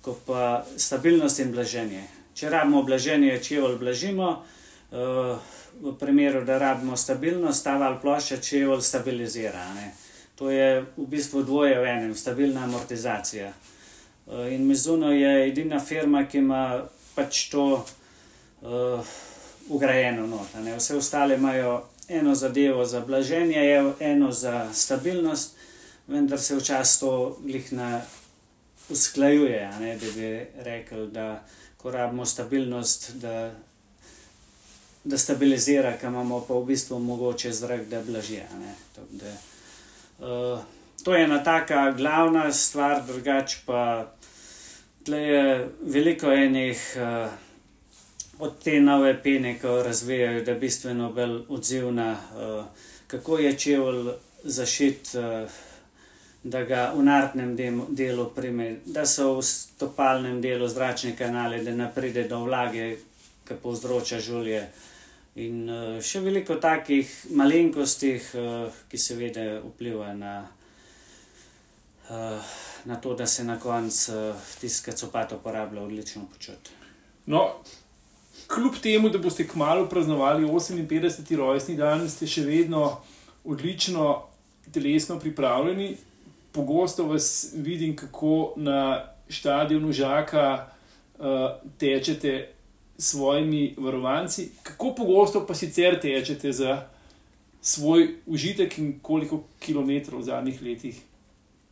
ko 0.01 0.17
pa 0.25 0.65
stabilnost 0.75 1.39
in 1.39 1.51
blaženje. 1.55 2.03
Če 2.33 2.49
rabimo 2.49 2.83
blaženje, 2.83 3.39
čevelj 3.43 3.79
blažimo, 3.79 4.29
uh, 4.29 4.56
v 4.91 5.93
primeru, 5.99 6.45
da 6.45 6.57
rabimo 6.57 6.97
stabilnost, 6.97 7.63
ta 7.63 7.77
val 7.77 7.99
plošča 8.01 8.37
čevelj 8.37 8.81
stabilizira. 8.81 9.73
Ne. 9.73 9.91
To 10.35 10.49
je 10.49 10.85
v 10.97 11.05
bistvu 11.09 11.43
dvoje 11.43 11.79
v 11.79 11.85
enem, 11.85 12.15
stabilna 12.15 12.63
amortizacija. 12.63 13.51
Uh, 14.27 14.53
in 14.53 14.67
Mizuno 14.67 15.11
je 15.11 15.47
edina 15.47 15.79
firma, 15.79 16.25
ki 16.27 16.37
ima 16.37 16.85
pač 17.15 17.49
to 17.49 17.85
uh, 18.61 19.01
ugrajeno 19.69 20.27
noto. 20.27 20.61
Vse 20.77 20.95
ostale 20.95 21.35
imajo 21.35 21.83
eno 22.07 22.35
zadevo 22.35 22.85
za 22.85 23.01
blaženje, 23.01 23.93
eno 23.99 24.31
za 24.31 24.73
stabilnost, 24.73 25.55
vendar 26.07 26.39
se 26.39 26.55
včasih 26.55 26.99
to 26.99 27.37
glihna 27.43 28.01
usklajuje, 28.89 29.69
da 29.79 30.11
bi 30.15 30.45
rekel, 30.63 31.07
da 31.07 31.43
ko 31.77 31.91
rabimo 31.91 32.25
stabilnost, 32.25 33.11
da, 33.15 33.51
da 35.07 35.17
stabilizira, 35.17 35.95
ki 35.97 36.05
imamo 36.05 36.41
pa 36.47 36.53
v 36.53 36.65
bistvu 36.65 36.99
mogoče 36.99 37.51
zrak, 37.53 37.87
da 37.87 38.01
blaži. 38.03 38.41
Da, 39.11 39.31
uh, 40.19 40.59
to 41.03 41.15
je 41.15 41.23
ena 41.23 41.43
taka 41.43 41.91
glavna 41.91 42.51
stvar, 42.53 43.03
drugače 43.07 43.57
pa 43.65 44.11
je 45.07 45.69
veliko 45.81 46.31
enih. 46.31 46.95
Uh, 46.95 47.29
Od 48.39 48.59
te 48.61 48.75
nove 48.79 49.15
pene, 49.23 49.55
ki 49.57 49.65
jo 49.65 49.83
razvijajo, 49.83 50.43
da 50.45 50.51
je 50.51 50.59
bistveno 50.61 51.07
bolj 51.11 51.39
odzivna, 51.49 52.11
uh, 52.13 52.65
kako 53.07 53.37
je 53.37 53.53
čevelj 53.57 54.11
zašit, 54.43 55.09
uh, 55.15 55.49
da 56.43 56.61
ga 56.63 56.91
v 56.95 57.01
naravnem 57.03 57.55
delu 57.89 58.27
prime, 58.35 58.75
da 58.85 59.05
so 59.05 59.39
v 59.39 59.41
stopalnem 59.43 60.37
delu 60.41 60.67
zračne 60.67 61.15
kanale, 61.17 61.63
da 61.63 61.73
ne 61.73 61.89
pride 61.95 62.27
do 62.29 62.43
vlage, 62.45 62.97
ki 63.47 63.57
povzroča 63.63 64.19
žulje. 64.19 64.67
In 65.37 65.67
uh, 65.69 65.97
še 66.01 66.23
veliko 66.25 66.57
takih 66.61 67.09
malenkosti, 67.37 68.15
uh, 68.17 68.79
ki 68.89 68.97
seveda 68.97 69.43
vplivajo 69.61 70.15
na, 70.17 70.33
uh, 72.09 72.53
na 72.89 72.97
to, 73.03 73.13
da 73.13 73.27
se 73.29 73.45
na 73.45 73.59
koncu 73.61 74.15
uh, 74.15 74.47
tiska 74.61 74.95
copat 74.97 75.35
uporablja 75.37 75.83
odlično 75.85 76.25
počut. 76.31 76.71
No, 77.29 77.43
kljub 78.49 78.81
temu, 78.81 79.11
da 79.13 79.21
boste 79.21 79.45
kmalo 79.47 79.85
praznovali 79.89 80.47
58. 80.47 81.35
rojstni 81.37 81.77
dan, 81.77 82.09
ste 82.09 82.27
še 82.27 82.41
vedno 82.47 82.97
odlično 83.45 84.25
telesno 84.73 85.19
pripravljeni 85.19 85.95
pogosto 86.57 87.05
vas 87.05 87.53
vidim, 87.53 87.95
kako 87.95 88.53
na 88.55 89.05
stadionu 89.29 89.91
Žaka 89.91 90.67
uh, 91.19 91.25
tečete 91.77 92.56
svojimi 92.97 93.75
varovanci. 93.77 94.49
Kako 94.63 94.95
pogosto 94.95 95.45
pa 95.47 95.55
sicer 95.55 96.01
tečete 96.01 96.51
za 96.51 96.87
svoj 97.61 98.15
užitek 98.25 98.77
in 98.77 98.99
koliko 99.01 99.43
kilometrov 99.59 100.19
v 100.19 100.23
zadnjih 100.23 100.61
letih 100.61 101.01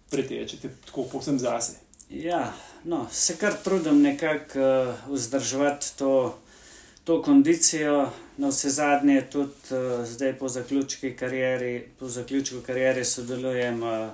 pretečete, 0.10 0.70
tako 0.86 1.04
povsem 1.04 1.40
zase. 1.40 1.80
Ja, 2.10 2.54
no, 2.84 3.08
se 3.12 3.38
kar 3.38 3.54
trudim 3.64 4.02
nekako 4.02 4.60
uh, 4.60 5.14
vzdrževati 5.14 5.98
to, 5.98 6.38
to 7.04 7.22
kondicijo. 7.22 8.10
Na 8.38 8.50
vse 8.52 8.70
zadnje, 8.70 9.22
tudi 9.32 9.54
uh, 9.72 10.06
zdaj 10.06 10.34
po 10.38 10.50
zaključku 10.50 11.08
kariere, 11.20 11.82
po 12.00 12.08
zaključku 12.08 12.56
kariere 12.66 13.06
sodelujem 13.06 13.84
uh, 13.84 14.10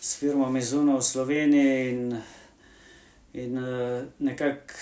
s 0.00 0.16
firmo 0.16 0.50
Mizuno 0.50 0.96
v 0.96 1.02
Sloveniji 1.02 1.90
in, 1.90 2.20
in 3.32 3.58
uh, 3.58 4.02
nekako 4.18 4.74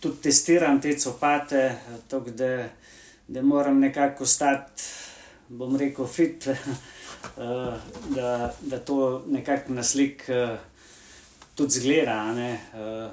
tudi 0.00 0.22
testiram 0.22 0.80
te 0.80 0.96
copate, 0.98 1.76
tako 2.08 2.30
da, 2.30 2.68
da 3.28 3.42
moram 3.42 3.80
nekako 3.80 4.24
ostati, 4.24 4.82
bom 5.48 5.76
rekel, 5.76 6.06
fit, 6.06 6.46
uh, 6.46 6.56
da, 8.16 8.52
da 8.60 8.78
to 8.78 9.24
nekako 9.28 9.72
na 9.72 9.82
slik 9.82 10.24
uh, 10.28 10.58
tudi 11.54 11.70
zgleda. 11.70 12.22
Uh, 12.74 13.10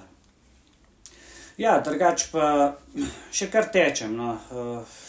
Ja, 1.58 1.80
drugače 1.82 2.28
pa 2.30 2.48
še 3.34 3.48
kar 3.50 3.72
tečem. 3.74 4.12
No. 4.14 4.36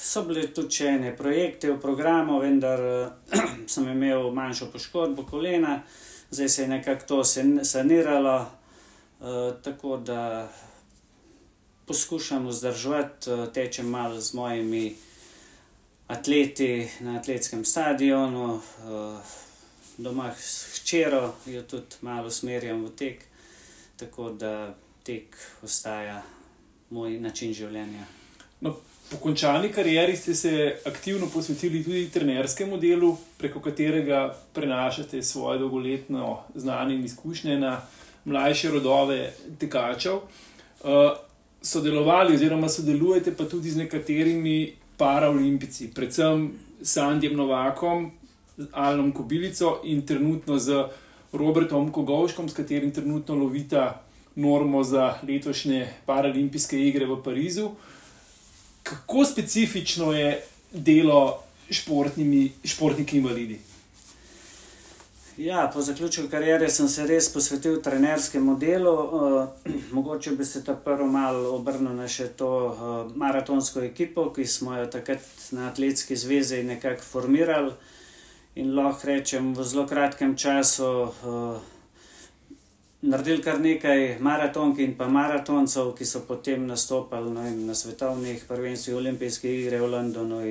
So 0.00 0.22
bili 0.24 0.46
tudi 0.56 0.78
še 0.78 0.94
ene 0.94 1.10
projekte 1.16 1.68
v 1.74 1.76
programu, 1.82 2.38
vendar 2.40 2.80
sem 3.72 3.90
imel 3.92 4.30
manjšo 4.32 4.70
poškodbo 4.72 5.26
kolena, 5.28 5.82
zdaj 6.30 6.48
se 6.48 6.62
je 6.62 6.70
nekako 6.70 7.04
to 7.10 7.18
saniralo, 7.68 8.38
uh, 8.40 9.36
tako 9.60 10.00
da 10.00 10.22
poskušam 11.88 12.46
vzdrževati, 12.48 13.30
uh, 13.30 13.48
tečem 13.52 13.88
malo 13.88 14.20
z 14.20 14.34
mojimi 14.34 14.96
atleti 16.08 16.88
na 17.00 17.18
atletskem 17.18 17.64
stadionu. 17.64 18.54
Uh, 18.54 19.18
doma 19.98 20.32
s 20.38 20.80
hčero, 20.80 21.34
jo 21.46 21.62
tudi 21.62 21.98
malo 22.00 22.28
usmerjam 22.28 22.84
v 22.84 22.90
tek, 22.96 23.24
tako 23.96 24.30
da 24.30 24.74
tek 25.02 25.36
ostaja 25.62 26.22
moj 26.90 27.18
način 27.20 27.52
življenja. 27.54 28.06
No, 28.60 28.76
po 29.10 29.18
končani 29.22 29.72
karieri 29.72 30.16
ste 30.16 30.34
se 30.34 30.52
aktivno 30.86 31.26
posvetili 31.32 31.82
tudi 31.84 32.08
trenerskemu 32.14 32.78
delu, 32.78 33.16
preko 33.38 33.60
katerega 33.60 34.36
prenašate 34.54 35.22
svoje 35.22 35.58
dolgoletno 35.58 36.42
znanje 36.54 36.94
in 36.94 37.04
izkušnje 37.04 37.58
na 37.58 37.80
mlajše 38.24 38.70
rodove 38.70 39.32
tekačev. 39.58 40.20
Uh, 40.80 41.18
sodelovali, 41.62 42.34
oziroma 42.34 42.68
sodelujete 42.68 43.34
pa 43.36 43.44
tudi 43.44 43.70
z 43.70 43.76
nekaterimi 43.76 44.72
paraolimpici, 44.96 45.90
predvsem 45.94 46.50
s 46.80 46.92
Sandjem 46.92 47.36
Novakom, 47.36 48.10
Alnom 48.72 49.12
Kobilico 49.12 49.80
in 49.84 50.02
trenutno 50.06 50.58
z 50.58 50.84
Robertom 51.32 51.92
Kogovškom, 51.92 52.48
s 52.48 52.54
katerim 52.54 52.90
trenutno 52.90 53.34
lovita 53.34 54.02
normo 54.34 54.84
za 54.84 55.18
letošnje 55.22 55.86
paralimpijske 56.06 56.78
igre 56.88 57.06
v 57.06 57.22
Parizu. 57.22 57.70
Kako 58.82 59.24
specifično 59.24 60.12
je 60.12 60.42
delo 60.72 61.42
športniki 61.70 63.18
invalidi? 63.18 63.58
Ja, 65.38 65.70
po 65.74 65.80
zaključku 65.80 66.22
karijere 66.30 66.68
sem 66.68 66.88
se 66.88 67.04
res 67.06 67.28
posvetil 67.32 67.76
trenerskemu 67.82 68.56
delu. 68.58 68.92
Uh, 68.92 69.48
mogoče 69.96 70.30
bi 70.30 70.44
se 70.44 70.64
ta 70.64 70.74
prvo 70.74 71.06
malo 71.06 71.52
obrnil 71.54 71.94
na 71.94 72.08
še 72.08 72.26
to 72.40 72.48
uh, 72.66 73.16
maratonsko 73.16 73.84
ekipo, 73.86 74.24
ki 74.34 74.46
smo 74.46 74.74
jo 74.74 74.88
takrat 74.90 75.22
na 75.50 75.68
Atletski 75.68 76.16
zvezi 76.16 76.64
nekako 76.66 77.06
formirali. 77.10 77.70
In 78.54 78.74
lahko 78.74 79.06
rečem, 79.06 79.54
v 79.54 79.62
zelo 79.62 79.86
kratkem 79.86 80.34
času 80.36 80.90
uh, 81.06 81.62
naredili 83.06 83.42
kar 83.42 83.62
nekaj 83.62 84.18
maratonk 84.18 84.82
in 84.82 84.98
pa 84.98 85.06
maratoncev, 85.06 85.94
ki 85.94 86.04
so 86.04 86.26
potem 86.26 86.66
nastopili 86.66 87.30
vem, 87.38 87.62
na 87.70 87.78
svetovnih 87.78 88.42
prvenstvih, 88.48 88.96
olimpijskih 88.96 89.60
igrah 89.60 89.86
v 89.86 89.94
Londonu. 89.94 90.42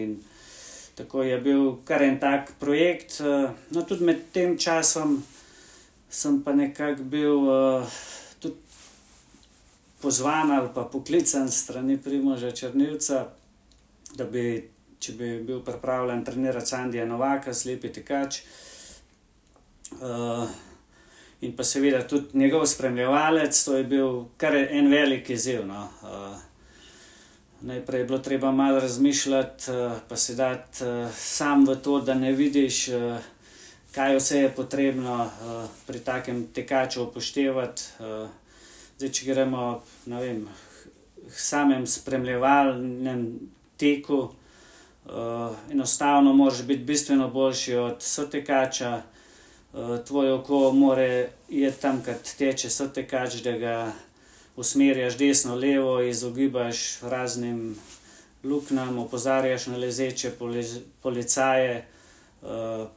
Tako 0.98 1.24
je 1.24 1.38
bil 1.42 1.76
kar 1.86 2.02
en 2.04 2.20
tak 2.20 2.52
projekt. 2.60 3.20
No, 3.70 3.84
tudi 3.86 4.06
med 4.06 4.24
tem 4.34 4.58
časom 4.58 5.20
sem 6.10 6.40
pa 6.44 6.56
nekako 6.56 7.04
bil 7.04 7.46
uh, 7.46 7.98
pozvan 10.02 10.52
ali 10.52 10.70
pa 10.76 10.84
poklican 10.84 11.52
strani 11.52 11.98
Primoža 11.98 12.52
Črnilca, 12.52 13.26
da 14.16 14.26
bi 14.26 14.70
če 15.00 15.14
bi 15.14 15.30
bil 15.46 15.62
pripravljen 15.66 16.24
trenirati 16.26 16.70
Sandija 16.70 17.06
Novaka, 17.06 17.54
slepi 17.54 17.92
tekač. 17.94 18.42
Uh, 20.02 20.48
in 21.42 21.54
pa 21.56 21.64
seveda 21.64 22.02
tudi 22.08 22.38
njegov 22.38 22.66
spremljevalec, 22.66 23.64
to 23.66 23.78
je 23.78 23.84
bil 23.84 24.24
kar 24.38 24.56
en 24.56 24.90
velik 24.92 25.30
izziv. 25.30 25.66
No. 25.68 25.88
Uh, 26.02 26.47
najprej 27.62 28.02
je 28.02 28.06
bilo 28.06 28.20
treba 28.20 28.52
malo 28.52 28.80
razmišljati, 28.80 29.72
uh, 29.72 29.92
pa 30.08 30.16
se 30.16 30.36
dati 30.36 30.84
uh, 30.84 31.12
sam 31.14 31.68
v 31.68 31.76
to, 31.76 32.00
da 32.02 32.14
ne 32.14 32.32
vidiš, 32.32 32.88
uh, 32.88 33.18
kaj 33.92 34.16
vse 34.18 34.40
je 34.40 34.56
potrebno 34.56 35.30
pri 35.88 36.00
takem 36.00 36.48
tekaču 36.54 37.04
upoštevati. 37.04 37.82
Zdaj, 38.98 39.10
če 39.10 39.26
gremo 39.26 39.82
na 40.06 40.20
samem 41.30 41.88
spremljevalnem 41.88 43.40
teku. 43.78 44.28
Enostavno 45.72 46.34
moraš 46.34 46.62
biti 46.64 46.84
bistveno 46.84 47.30
boljši 47.30 47.76
od 47.76 48.04
sotekača, 48.04 49.02
uh, 49.02 49.18
tvoj 50.08 50.32
oko 50.32 50.72
more 50.72 51.30
je 51.50 51.72
tam, 51.72 52.02
kad 52.06 52.36
teče 52.38 52.70
sotekač, 52.70 53.34
da 53.34 53.52
ga 53.58 53.92
usmerjaš 54.58 55.18
desno, 55.18 55.56
levo, 55.56 56.02
izogibaš 56.02 57.02
raznim 57.02 57.76
luknjam, 58.44 58.98
opozarjaš 59.00 59.68
na 59.68 59.78
lezeče 59.78 60.32
policaje. 61.02 61.86
Uh, 62.42 62.88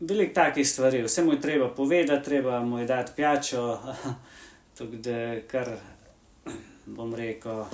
Veliko 0.00 0.34
takih 0.34 0.68
stvari, 0.68 1.02
vse 1.02 1.24
mu 1.24 1.32
je 1.32 1.40
treba 1.40 1.68
povedati, 1.68 2.24
treba 2.24 2.60
mu 2.60 2.78
je 2.78 2.86
dati 2.86 3.12
pijačo, 3.16 3.78
tako 4.78 4.96
da 4.96 5.40
kar 5.40 5.68
bom 6.86 7.14
rekel, 7.14 7.64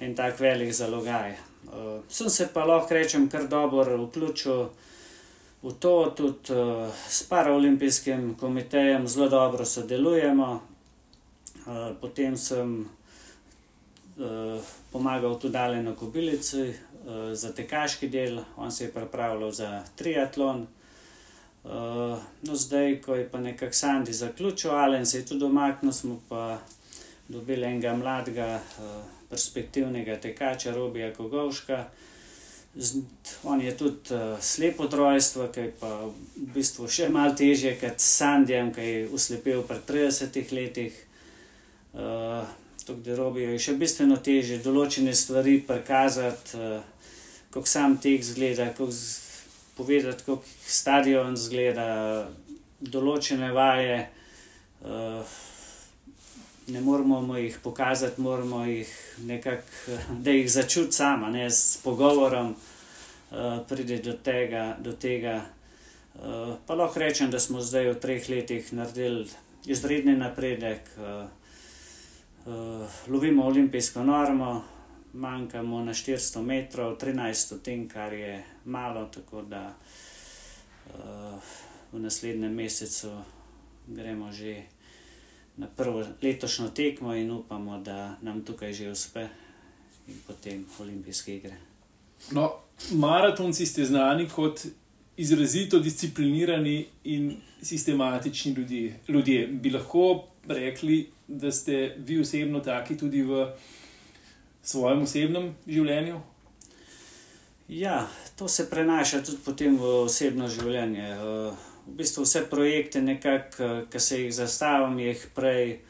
en 0.00 0.16
tak 0.16 0.40
velik 0.40 0.72
zalogaj. 0.72 1.30
Uh, 1.30 2.00
sem 2.08 2.30
se 2.30 2.48
pa 2.54 2.64
lahko 2.64 2.94
rečem 2.94 3.28
kar 3.28 3.46
dobro 3.48 4.04
vključil 4.06 4.66
v 5.62 5.72
to, 5.78 6.12
tudi 6.16 6.52
uh, 6.52 6.90
s 7.08 7.22
paraolimpijskim 7.22 8.34
komitejem 8.40 9.08
zelo 9.08 9.28
dobro 9.28 9.64
sodelujemo. 9.64 10.71
Uh, 11.66 11.94
potem 12.00 12.36
sem 12.36 12.80
uh, 12.82 14.60
pomagal 14.90 15.38
tudi 15.38 15.56
Alenu 15.56 15.94
Kobilici 15.94 16.68
uh, 16.68 17.32
za 17.32 17.52
tekaški 17.52 18.08
del, 18.08 18.40
on 18.56 18.72
se 18.72 18.84
je 18.84 18.92
pripravljal 18.92 19.50
za 19.50 19.82
triatlon. 19.96 20.66
No, 22.42 22.56
zdaj, 22.58 22.96
ko 23.04 23.14
je 23.14 23.28
pa 23.30 23.38
nekako 23.38 23.72
Sandy 23.72 24.10
zaključil, 24.10 24.70
Alen 24.70 25.06
se 25.06 25.18
je 25.18 25.26
tudi 25.26 25.44
omaknil, 25.44 25.92
smo 25.92 26.16
pa 26.28 26.58
dobili 27.28 27.66
enega 27.66 27.94
mladega. 27.94 28.60
Perspektivnega 29.30 30.16
tekača 30.20 30.74
Robija 30.74 31.12
Kogovška. 31.14 31.84
On 33.42 33.60
je 33.60 33.76
tudi 33.76 34.14
uh, 34.14 34.40
slep 34.40 34.80
od 34.80 34.94
rojstva, 34.94 35.48
ki 35.52 35.60
je 35.60 35.72
pa 35.80 35.90
v 36.06 36.48
bistvu 36.54 36.88
še 36.88 37.08
malo 37.12 37.34
težje 37.36 37.74
kot 37.80 38.00
Sandjem, 38.00 38.72
ki 38.72 38.84
je 38.88 39.08
uslepil 39.12 39.62
pred 39.68 39.84
30 39.88 40.52
letih. 40.52 41.00
Uh, 41.92 42.48
Tako 42.86 43.00
da 43.00 43.14
robijo 43.16 43.50
je 43.52 43.58
še 43.62 43.76
bistveno 43.78 44.16
težje 44.18 44.58
določene 44.58 45.12
stvari 45.14 45.60
prikazati, 45.66 46.56
uh, 46.58 46.80
kako 47.54 47.68
sam 47.68 47.94
tek 48.02 48.24
zgleda, 48.26 48.72
kako 48.72 48.88
povedati, 49.76 50.24
kako 50.26 50.42
stadion 50.66 51.36
zgleda, 51.38 51.86
določene 52.80 53.52
vaje. 53.54 54.00
Uh, 54.82 55.38
ne 56.72 56.80
moramo 56.80 57.36
jih 57.36 57.58
pokazati, 57.62 58.20
moramo 58.20 58.64
jih 58.66 58.90
nekako, 59.28 59.98
da 60.24 60.34
jih 60.34 60.50
začuti 60.50 60.96
sama, 60.96 61.30
ne 61.30 61.46
s 61.50 61.78
pogovorom, 61.84 62.54
uh, 62.56 63.60
pride 63.68 64.00
do 64.02 64.16
tega. 64.24 64.72
Do 64.82 64.96
tega. 64.98 65.38
Uh, 66.14 66.56
pa 66.66 66.74
lahko 66.74 67.00
rečem, 67.00 67.30
da 67.30 67.38
smo 67.40 67.62
zdaj 67.62 67.92
v 67.92 68.00
treh 68.02 68.28
letih 68.28 68.72
naredili 68.74 69.28
izredni 69.70 70.16
napredek, 70.18 70.90
uh, 70.98 71.30
lovimo 73.08 73.44
olimpijsko 73.44 74.02
normo, 74.02 74.64
manjkamo 75.12 75.84
na 75.84 75.94
400 75.94 76.42
metrov, 76.42 76.96
13 76.98 77.62
tem, 77.62 77.88
kar 77.88 78.12
je 78.12 78.44
malo, 78.64 79.04
tako 79.14 79.42
da 79.42 79.74
uh, 80.86 81.38
v 81.92 82.00
naslednjem 82.00 82.54
mesecu 82.54 83.10
gremo 83.86 84.32
že 84.32 84.62
na 85.56 85.66
prvo 85.66 86.04
letošnjo 86.22 86.68
tekmo 86.68 87.14
in 87.14 87.30
upamo, 87.30 87.78
da 87.78 88.16
nam 88.22 88.44
tukaj 88.44 88.72
že 88.72 88.90
uspe 88.90 89.28
in 90.08 90.18
potem 90.26 90.64
olimpijske 90.80 91.36
igre. 91.36 91.56
No, 92.30 92.52
maratonci 92.90 93.66
ste 93.66 93.84
znani 93.84 94.28
kot 94.28 94.66
izrazito 95.16 95.78
disciplinirani 95.78 96.86
in 97.04 97.36
sistematični 97.62 98.52
ljudje. 98.52 99.00
ljudje. 99.08 99.46
Bi 99.46 99.70
lahko 99.70 100.24
rekli, 100.48 101.10
da 101.32 101.52
ste 101.52 101.94
vi 101.98 102.20
osebno 102.20 102.60
taki 102.60 102.96
tudi 102.96 103.22
v 103.22 103.46
svojem 104.62 105.02
osebnem 105.02 105.54
življenju? 105.66 106.20
Ja, 107.68 108.06
to 108.36 108.48
se 108.48 108.68
prenaša 108.70 109.22
tudi 109.24 109.40
potem 109.44 109.78
v 109.80 109.94
osebno 110.04 110.48
življenje. 110.52 111.08
Uh, 111.16 111.64
v 111.86 111.96
bistvu 111.98 112.26
vse 112.26 112.44
projekte, 112.50 113.00
nekako, 113.02 113.86
ki 113.90 114.00
se 114.00 114.20
jih 114.20 114.34
zastavim, 114.36 114.98
jih 115.00 115.26
prej 115.34 115.80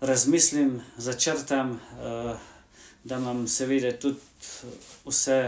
razmislim, 0.00 0.78
začrtam, 0.96 1.76
uh, 1.98 2.34
da 3.04 3.18
imam 3.20 3.44
seveda 3.50 3.92
tudi 4.00 4.22
vse 5.04 5.40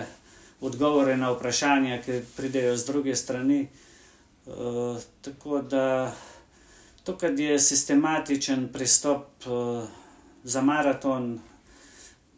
odgovore 0.60 1.16
na 1.16 1.30
vprašanja, 1.32 2.02
ki 2.02 2.20
pridejo 2.36 2.76
z 2.76 2.86
druge 2.86 3.16
strani. 3.16 3.66
Tako 5.22 5.62
da 5.62 6.14
to, 7.06 7.14
kar 7.18 7.40
je 7.40 7.58
sistematičen 7.58 8.68
pristop 8.72 9.46
uh, 9.46 9.84
za 10.42 10.62
maraton, 10.62 11.38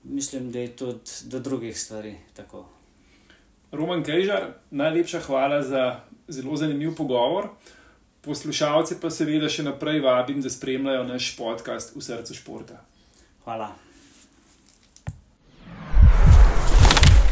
mislim, 0.05 0.53
da 0.53 0.59
je 0.59 0.77
tudi 0.77 1.11
do 1.25 1.39
drugih 1.39 1.81
stvari 1.81 2.17
tako. 2.37 2.67
Roman 3.73 4.05
Kejžar, 4.05 4.53
najlepša 4.71 5.21
hvala 5.21 5.63
za 5.63 6.01
zelo 6.29 6.57
zanimiv 6.57 6.95
pogovor. 6.95 7.49
Poslušalce 8.21 9.01
pa 9.01 9.11
seveda 9.11 9.49
še 9.49 9.63
naprej 9.63 10.01
vabim, 10.05 10.43
da 10.45 10.51
spremljajo 10.51 11.05
naš 11.09 11.31
podcast 11.37 11.97
v 11.97 12.05
srcu 12.05 12.35
športa. 12.35 12.83
Hvala. 13.45 13.71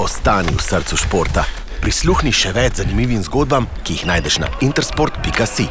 Ostani 0.00 0.56
v 0.56 0.62
srcu 0.62 0.96
športa. 1.04 1.44
Prisluhni 1.84 2.32
še 2.32 2.52
več 2.56 2.80
zanimivim 2.80 3.20
zgodbam, 3.24 3.68
ki 3.84 4.00
jih 4.00 4.08
najdeš 4.08 4.40
na 4.44 4.52
intersport.si. 4.64 5.68